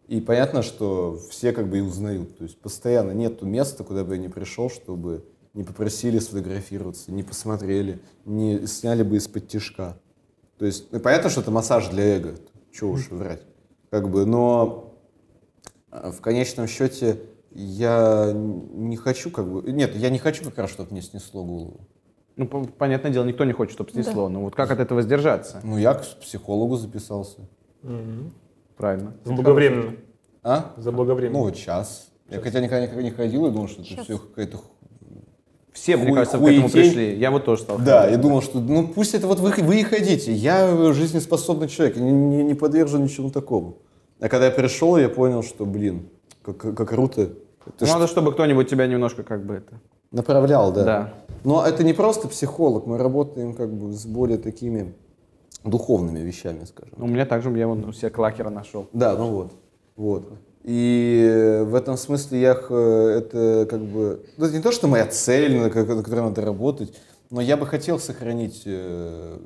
[0.09, 2.39] и понятно, что все как бы и узнают.
[2.39, 7.23] То есть постоянно нету места, куда бы я не пришел, чтобы не попросили сфотографироваться, не
[7.23, 9.99] посмотрели, не сняли бы из-под тишка.
[10.59, 12.35] То есть ну, понятно, что это массаж для эго.
[12.73, 13.43] Чего уж врать.
[13.91, 14.95] Как бы, но
[15.91, 17.21] а, в конечном счете
[17.53, 19.71] я не хочу как бы...
[19.71, 21.87] Нет, я не хочу как раз, чтобы мне снесло голову.
[22.37, 24.29] Ну, по- понятное дело, никто не хочет, чтобы снесло.
[24.29, 25.61] Но вот как от этого сдержаться?
[25.63, 27.41] Ну, я к психологу записался.
[28.77, 29.15] Правильно.
[29.25, 29.93] Заблаговременно.
[30.43, 30.73] А?
[30.77, 31.39] Заблаговременно.
[31.39, 32.09] Ну, вот час.
[32.29, 34.59] Я хотя никогда никогда не ходил и думал, что это все какая-то...
[35.73, 36.93] Все, мне Хуй- кажется, к этому хуетень.
[36.93, 37.19] пришли.
[37.19, 37.79] Я вот тоже стал.
[37.79, 38.17] Да, ходить.
[38.17, 40.33] я думал, что ну пусть это вот вы, вы и ходите.
[40.33, 43.79] Я жизнеспособный человек, я не, не- не подвержен ничему такому.
[44.21, 46.09] А когда я пришел, я понял, что, блин,
[46.43, 47.31] как, как круто.
[47.67, 49.81] Это ж Надо, чтобы кто-нибудь тебя немножко как бы это...
[50.13, 50.85] направлял, да.
[50.85, 51.15] Да.
[51.45, 54.95] Но это не просто психолог, мы работаем как бы с более такими
[55.63, 56.95] духовными вещами, скажем.
[56.99, 58.87] У меня также, я вон у себя клакера нашел.
[58.93, 59.53] Да, ну вот.
[59.97, 60.33] Вот.
[60.65, 64.25] И в этом смысле я это как бы...
[64.39, 66.95] ну, Это не то, что моя цель, на ко- на которой надо работать,
[67.31, 69.39] но я бы хотел сохранить э,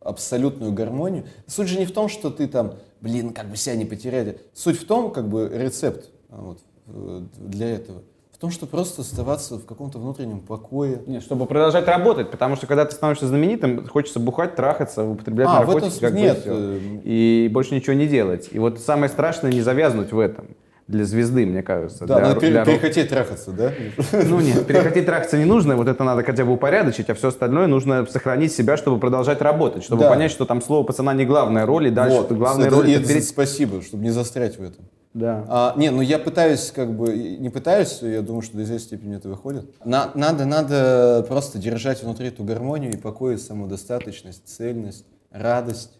[0.00, 1.24] абсолютную гармонию.
[1.46, 4.38] Суть же не в том, что ты там, блин, как бы себя не потерять.
[4.52, 8.02] Суть в том, как бы рецепт вот, э, для этого.
[8.38, 11.02] В том, что просто оставаться в каком-то внутреннем покое.
[11.08, 15.62] Нет, чтобы продолжать работать, потому что когда ты становишься знаменитым, хочется бухать, трахаться, употреблять А,
[15.64, 16.52] в этом наркотики, как бы, нет, и всё.
[16.54, 18.48] э, и больше ничего не делать.
[18.52, 20.54] И вот самое страшное не завязнуть в этом
[20.86, 22.06] для звезды, мне кажется.
[22.06, 23.72] Да, для надо пере- для перехотеть трахаться, да?
[24.12, 27.66] Ну нет, перехотеть трахаться не нужно, вот это надо хотя бы упорядочить, а все остальное
[27.66, 30.10] нужно сохранить себя, чтобы продолжать работать, чтобы Да.
[30.10, 33.24] понять, что там слово пацана не главная роль, и дальше Вот, главная роль это перед-
[33.24, 34.84] спасибо, чтобы не застрять в этом.
[35.14, 35.44] Да.
[35.48, 38.86] А, не, ну я пытаюсь, как бы, и- не пытаюсь, я думаю, что до известной
[38.86, 39.64] степени это выходит.
[39.84, 45.98] На- надо, надо просто держать внутри эту гармонию и покой, самодостаточность, цельность, радость.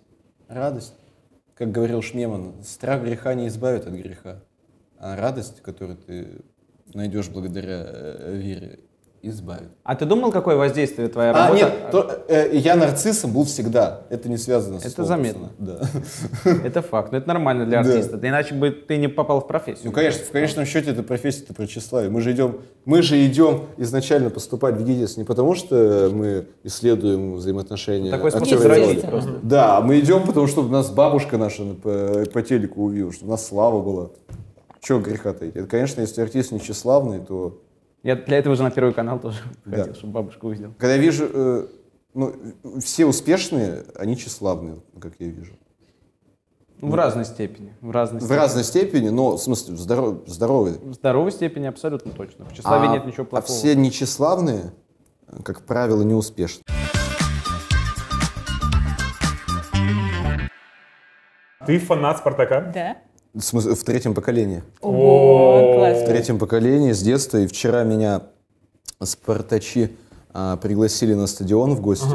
[0.48, 0.94] Радость.
[1.54, 4.42] Как говорил Шмеман, страх греха не избавит от греха,
[4.98, 6.42] а радость, которую ты
[6.94, 8.78] найдешь благодаря э, вере,
[9.22, 9.68] избавит.
[9.82, 11.56] А ты думал, какое воздействие твоя А, работа?
[11.56, 14.02] нет, то, э, я нарциссом был всегда.
[14.10, 15.50] Это не связано с Это словом заметно.
[15.58, 15.80] Да.
[16.64, 18.16] Это факт, но это нормально для артиста.
[18.16, 19.86] Да иначе бы ты не попал в профессию.
[19.86, 22.10] Ну, конечно, в конечном счете это профессия-то про тщеславие.
[22.10, 27.34] Мы же идем, мы же идем изначально поступать в ГИДИС не потому, что мы исследуем
[27.34, 29.00] взаимоотношения Такой способ роли.
[29.00, 29.38] просто.
[29.42, 33.46] Да, мы идем, потому что нас бабушка наша по, по телеку увидела, что у нас
[33.46, 34.10] слава была.
[34.80, 35.56] Чего греха таить?
[35.56, 37.58] Это, конечно, если артист не тщеславный, то...
[38.03, 39.78] Я для этого же на Первый канал тоже Да.
[39.78, 40.72] хотел, чтобы бабушка увидела.
[40.78, 41.28] Когда я вижу...
[41.32, 41.66] э,
[42.14, 42.34] ну,
[42.80, 45.53] все успешные, они тщеславные, как я вижу.
[46.80, 47.74] Ну, в разной степени.
[47.80, 48.38] В разной В степени.
[48.38, 50.76] разной степени, но, в смысле, в здоров- здоровые.
[50.78, 52.44] В здоровой степени абсолютно точно.
[52.44, 53.53] В тщеславии А- нет ничего А плохого.
[53.53, 54.72] все нечиславные,
[55.44, 56.62] как правило, неуспешны.
[61.66, 62.61] Ты фанат Спартака?
[62.72, 62.96] Да?
[63.34, 64.62] В, смысле, в третьем поколении.
[64.80, 66.06] Ого, В классно.
[66.06, 67.38] третьем поколении с детства.
[67.38, 68.22] И вчера меня
[69.02, 69.90] спартачи
[70.32, 72.06] а, пригласили на стадион в гости.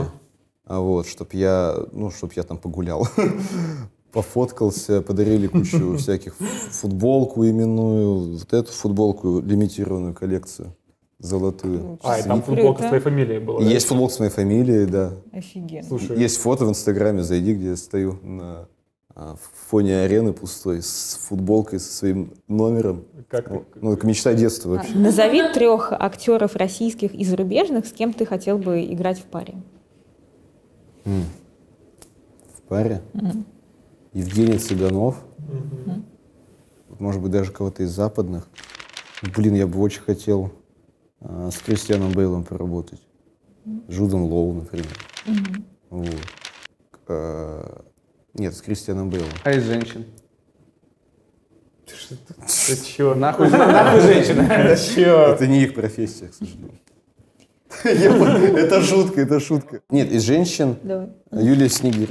[0.65, 3.07] А вот, чтоб я, ну, чтоб я там погулял.
[4.11, 6.35] Пофоткался, подарили кучу всяких
[6.71, 10.75] футболку именную, вот эту футболку, лимитированную коллекцию,
[11.17, 11.97] золотую.
[12.03, 12.55] А, и там Круто.
[12.55, 13.59] футболка с твоей фамилией была.
[13.59, 13.65] да?
[13.65, 15.13] Есть футболка с моей фамилией, да.
[15.31, 15.87] Офигенно.
[15.87, 18.67] Слушай, Есть фото в Инстаграме, зайди, где я стою на
[19.15, 19.35] а,
[19.67, 23.05] фоне арены пустой с футболкой со своим номером.
[23.27, 23.61] как ты?
[23.79, 24.95] Ну, это мечта детства вообще.
[24.95, 29.55] Назови трех актеров российских и зарубежных, с кем ты хотел бы играть в паре.
[31.05, 33.01] В паре.
[34.13, 35.17] Евгений Цыганов.
[36.89, 38.47] Вот, Может быть, даже кого-то из западных.
[39.35, 40.51] Блин, я бы очень хотел
[41.19, 43.01] а, с Кристианом Бейлом поработать.
[43.87, 44.87] Жудом Лоу, например.
[45.89, 46.09] Вот.
[47.07, 47.85] А,
[48.33, 49.29] Нет, с Кристианом Бейлом.
[49.43, 50.05] А из женщин?
[51.85, 53.13] Ты чё?
[53.15, 54.43] Нахуй, нахуй женщина.
[54.47, 55.33] Да чё?
[55.33, 56.79] Это не их профессия, к сожалению.
[58.57, 59.81] Это шутка, это шутка.
[59.89, 61.09] Нет, из женщин Давай.
[61.31, 62.09] Юлия Снегирь.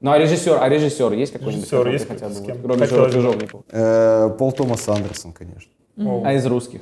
[0.00, 1.70] Ну а режиссер, а режиссер есть какой-нибудь?
[1.70, 2.62] Режиссер есть хотел бы, с кем?
[2.62, 2.86] Кроме.
[2.86, 3.62] Чижовникова.
[3.70, 5.70] Э, Пол Томас Андерсон, конечно.
[5.96, 6.80] А из русских?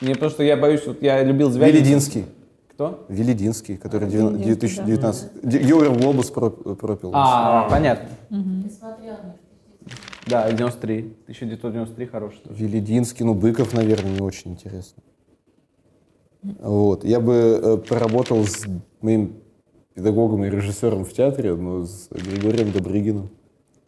[0.00, 1.76] Не, потому что я боюсь, вот я любил Звягинцева.
[1.78, 2.24] Велидинский.
[2.88, 3.04] Кто?
[3.08, 5.30] Велидинский, который Велидинский, 2019...
[5.44, 7.10] Юра Глобус про- пропил.
[7.14, 8.08] А, понятно.
[10.26, 10.98] Да, 93.
[11.24, 12.62] 1993 хороший тоже.
[12.62, 15.02] Велидинский, ну, Быков, наверное, не очень интересно.
[16.42, 17.04] Вот.
[17.04, 18.64] Я бы э, поработал с
[19.00, 19.34] моим
[19.94, 23.30] педагогом и режиссером в театре, но с Григорием Добрыгиным.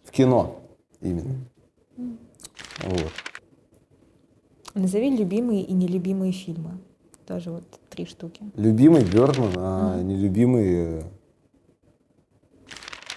[0.05, 0.61] В кино
[1.01, 1.47] именно.
[1.97, 3.13] Вот.
[4.75, 6.79] Назови любимые и нелюбимые фильмы.
[7.27, 8.43] Тоже вот три штуки.
[8.57, 11.03] Любимый Бёрдман, а нелюбимый э,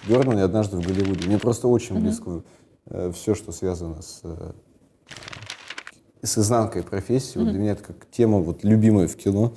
[0.08, 1.26] Бёрдман и однажды в Голливуде.
[1.26, 2.42] Мне просто очень близко
[3.12, 4.52] все, что связано с, э,
[6.22, 7.38] с изнанкой профессии.
[7.38, 9.52] Вот Для меня это как тема вот любимая в кино.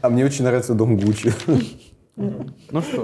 [0.00, 1.32] А мне очень нравится Дом Гуччи.
[2.14, 3.02] Ну что?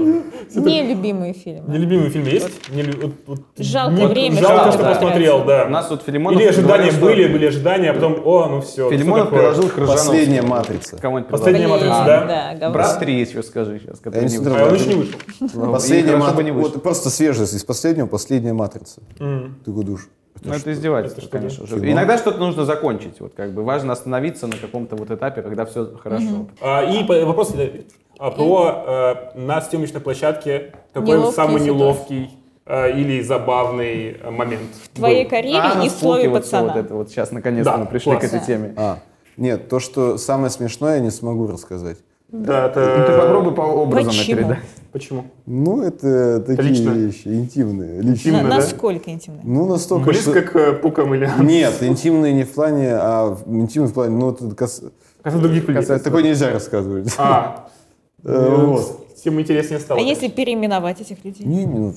[0.61, 1.65] Нелюбимые фильмы.
[1.73, 2.69] Нелюбимый фильм есть?
[2.71, 4.95] Не лю- вот- Жалко не- время, Жалко, что что да.
[4.95, 5.65] посмотрел, да.
[5.65, 8.61] У нас тут Филимонов Или ожидания говорил, что были, были ожидания, а потом, о, ну
[8.61, 8.91] все.
[8.91, 9.87] Филимонов приложил к.
[9.87, 10.97] Последняя матрица.
[10.99, 12.71] Кому-нибудь Последняя матрица, Блин, да?
[12.71, 14.57] Брат 3 еще скажи сейчас, Я не смотрел.
[14.67, 15.19] А он еще не вышел.
[15.55, 16.53] Ну, Последняя матрица.
[16.53, 17.55] Вот просто свежесть.
[17.55, 19.01] Из последнего последняя матрица.
[19.17, 20.09] Ты душ.
[20.45, 21.67] Ну, это издевательство, Это что, конечно.
[21.67, 21.91] Кино?
[21.93, 23.21] Иногда что-то нужно закончить.
[23.21, 26.47] Вот как бы важно остановиться на каком-то вот этапе, когда все хорошо.
[26.61, 27.81] А, И по- вопрос э,
[28.19, 32.31] а, про э, на съемочной площадке какой Неловкие самый неловкий
[32.67, 34.71] э, или забавный э, момент.
[34.85, 35.31] В твоей был?
[35.31, 36.73] карьере А, и в слове пацана.
[36.73, 38.23] Вот это вот сейчас наконец-то Да, мы пришли класс.
[38.23, 38.75] к этой теме.
[38.77, 38.99] А,
[39.37, 41.99] нет, то, что самое смешное, я не смогу рассказать.
[42.31, 43.19] Да, Ну, ты это...
[43.23, 44.37] попробуй по образам это Почему?
[44.37, 44.59] передать.
[44.93, 45.25] Почему?
[45.47, 46.91] Ну, это такие лично?
[46.91, 48.03] вещи интимные.
[48.03, 48.33] На- Личные.
[48.35, 48.57] Интимно, да?
[48.57, 49.41] насколько интимно?
[49.45, 51.31] Ну, настолько, Близко что- к э, пукам или...
[51.41, 54.83] Нет, интимные не в плане, а в- интимные в плане, ну, это кас-
[55.23, 55.81] Касательно других людей.
[55.83, 57.15] касается- такое нельзя рассказывать.
[57.17, 57.69] А,
[58.23, 59.15] вот.
[59.23, 60.01] Тем интереснее стало.
[60.01, 61.47] А если переименовать этих людей?
[61.47, 61.95] Не, не, ну,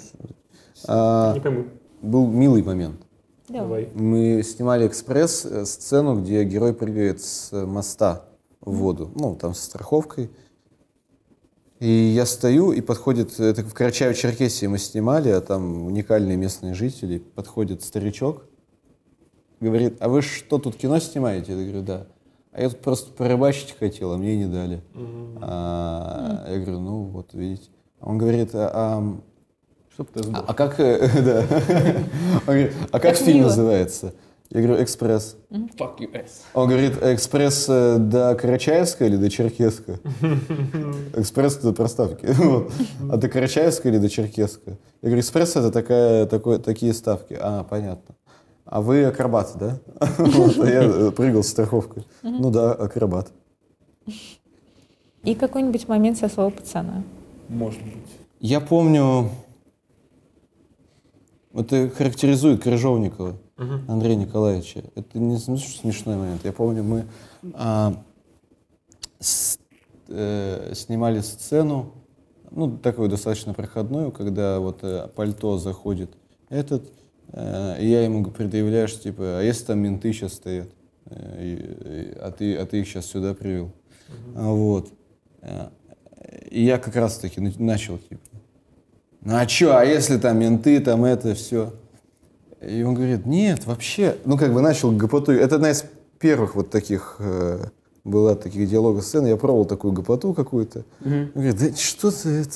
[0.87, 1.65] а, Не пойму.
[2.01, 3.01] был милый момент.
[3.47, 3.89] Давай.
[3.93, 8.25] Мы снимали экспресс-сцену, где герой прыгает с моста
[8.61, 10.29] в воду, ну, там со страховкой.
[11.79, 17.17] И я стою, и подходит, это в Карачаево-Черкесии мы снимали, а там уникальные местные жители,
[17.17, 18.45] подходит старичок,
[19.59, 21.53] говорит, а вы что, тут кино снимаете?
[21.53, 22.07] Я говорю, да.
[22.53, 24.81] А я тут просто порыбачить хотел, а мне не дали.
[25.41, 27.69] А, я говорю, ну вот, видите.
[28.01, 29.17] Он говорит, а, а,
[29.93, 30.43] Чтоб ты а, сдох.
[30.47, 31.45] а как, да.
[32.35, 33.47] Он говорит, а как Как фильм мило.
[33.47, 34.13] называется?
[34.53, 35.37] Я говорю, «Экспресс».
[35.49, 36.41] Fuck you, ass.
[36.53, 39.97] Он говорит, «Экспресс э, до Карачаевска или до Черкесска?»
[41.15, 42.25] «Экспресс до проставки».
[42.37, 42.69] Вот.
[43.09, 44.71] А до Карачаевска или до Черкесска?
[45.01, 47.37] Я говорю, «Экспресс»— это такая, такой, такие ставки.
[47.39, 48.13] А, понятно.
[48.71, 49.79] А вы акробат, да?
[49.99, 52.05] А Я э, прыгал с страховкой.
[52.23, 53.31] Ну да, акробат.
[55.23, 57.03] И какой-нибудь момент со слова пацана.
[57.49, 57.93] Может быть.
[58.39, 59.29] Я помню,
[61.53, 63.35] это характеризует Крыжовникова
[63.89, 64.85] Андрея Николаевича.
[64.95, 66.41] Это не см- смешной момент.
[66.45, 67.05] Я помню, мы
[67.53, 67.93] а,
[69.19, 69.59] с-
[70.07, 71.91] э, снимали сцену,
[72.49, 76.11] ну, такую достаточно проходную, когда вот э, пальто заходит
[76.49, 76.89] этот,
[77.33, 80.67] и я ему предъявляю, что типа, а если там менты сейчас стоят,
[81.13, 81.55] Э, и-
[82.13, 83.71] и- а, ты, а ты их сейчас сюда привел.
[84.35, 84.89] А, Вот.
[85.41, 85.67] Э,
[86.49, 88.21] И я как раз таки на- начал, типа,
[89.21, 91.73] ну а чё, а если там менты, там это все?
[92.61, 95.31] И он говорит, нет, вообще, ну как бы начал гопоту.
[95.31, 95.83] Это одна из
[96.19, 97.65] первых вот таких, э,
[98.03, 100.85] была таких диалогов сцены, я пробовал такую гопоту какую-то.
[101.03, 102.55] Он говорит, да что ты это,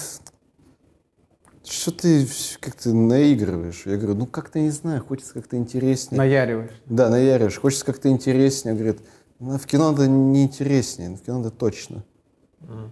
[1.66, 2.28] что ты
[2.60, 3.84] как-то наигрываешь?
[3.86, 6.18] Я говорю, ну как-то не знаю, хочется как-то интереснее.
[6.18, 6.72] Наяриваешь.
[6.86, 8.74] Да, наяришь, хочется как-то интереснее.
[8.74, 9.02] Он говорит,
[9.40, 12.04] ну, в кино надо не интереснее, в кино надо точно.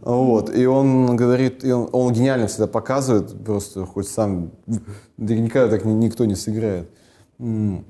[0.01, 4.51] Вот, и он говорит, и он, он гениально всегда показывает, просто хоть сам,
[5.17, 6.89] да никогда так ни- никто не сыграет.
[7.39, 7.83] Он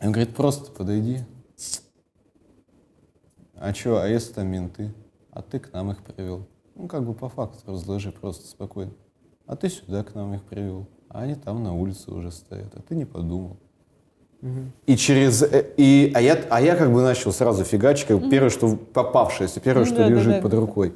[0.00, 1.20] говорит, просто подойди.
[3.54, 4.92] А что, а если там менты?
[5.30, 6.46] А ты к нам их привел.
[6.74, 8.92] Ну, как бы по факту разложи просто спокойно.
[9.50, 10.86] А ты сюда к нам их привел.
[11.08, 13.56] А они там на улице уже стоят, а ты не подумал.
[14.86, 15.42] И через...
[15.42, 19.58] э, И, а, я, а я как бы начал сразу фигачить, как первое, что попавшееся,
[19.58, 20.40] первое, Ну что да, лежит да.
[20.40, 20.94] под рукой.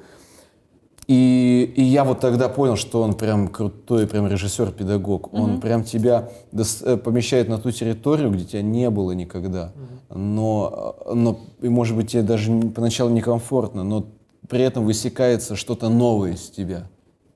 [1.08, 5.34] И, и я вот тогда понял, что он прям крутой, прям режиссер-педагог.
[5.34, 9.72] Он прям тебя э, помещает на ту территорию, где тебя не было никогда.
[10.10, 14.06] Но, но и, может быть, тебе даже поначалу некомфортно, но
[14.48, 16.88] при этом высекается что-то новое из тебя.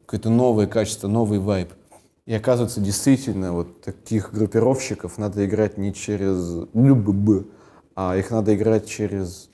[0.09, 1.69] Какое-то новое качество, новый вайб.
[2.25, 7.47] И оказывается, действительно, вот таких группировщиков надо играть не через ЛЮББ,
[7.95, 9.51] а их надо играть через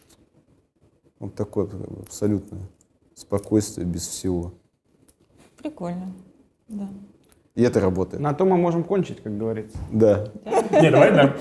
[1.18, 1.68] вот такое
[2.02, 2.60] абсолютное
[3.16, 4.54] спокойствие, без всего.
[5.60, 6.12] Прикольно.
[6.68, 6.88] Да.
[7.56, 8.22] И это работает.
[8.22, 9.76] На то мы можем кончить, как говорится.
[9.90, 10.28] Да.
[10.70, 11.36] Не, давай, да.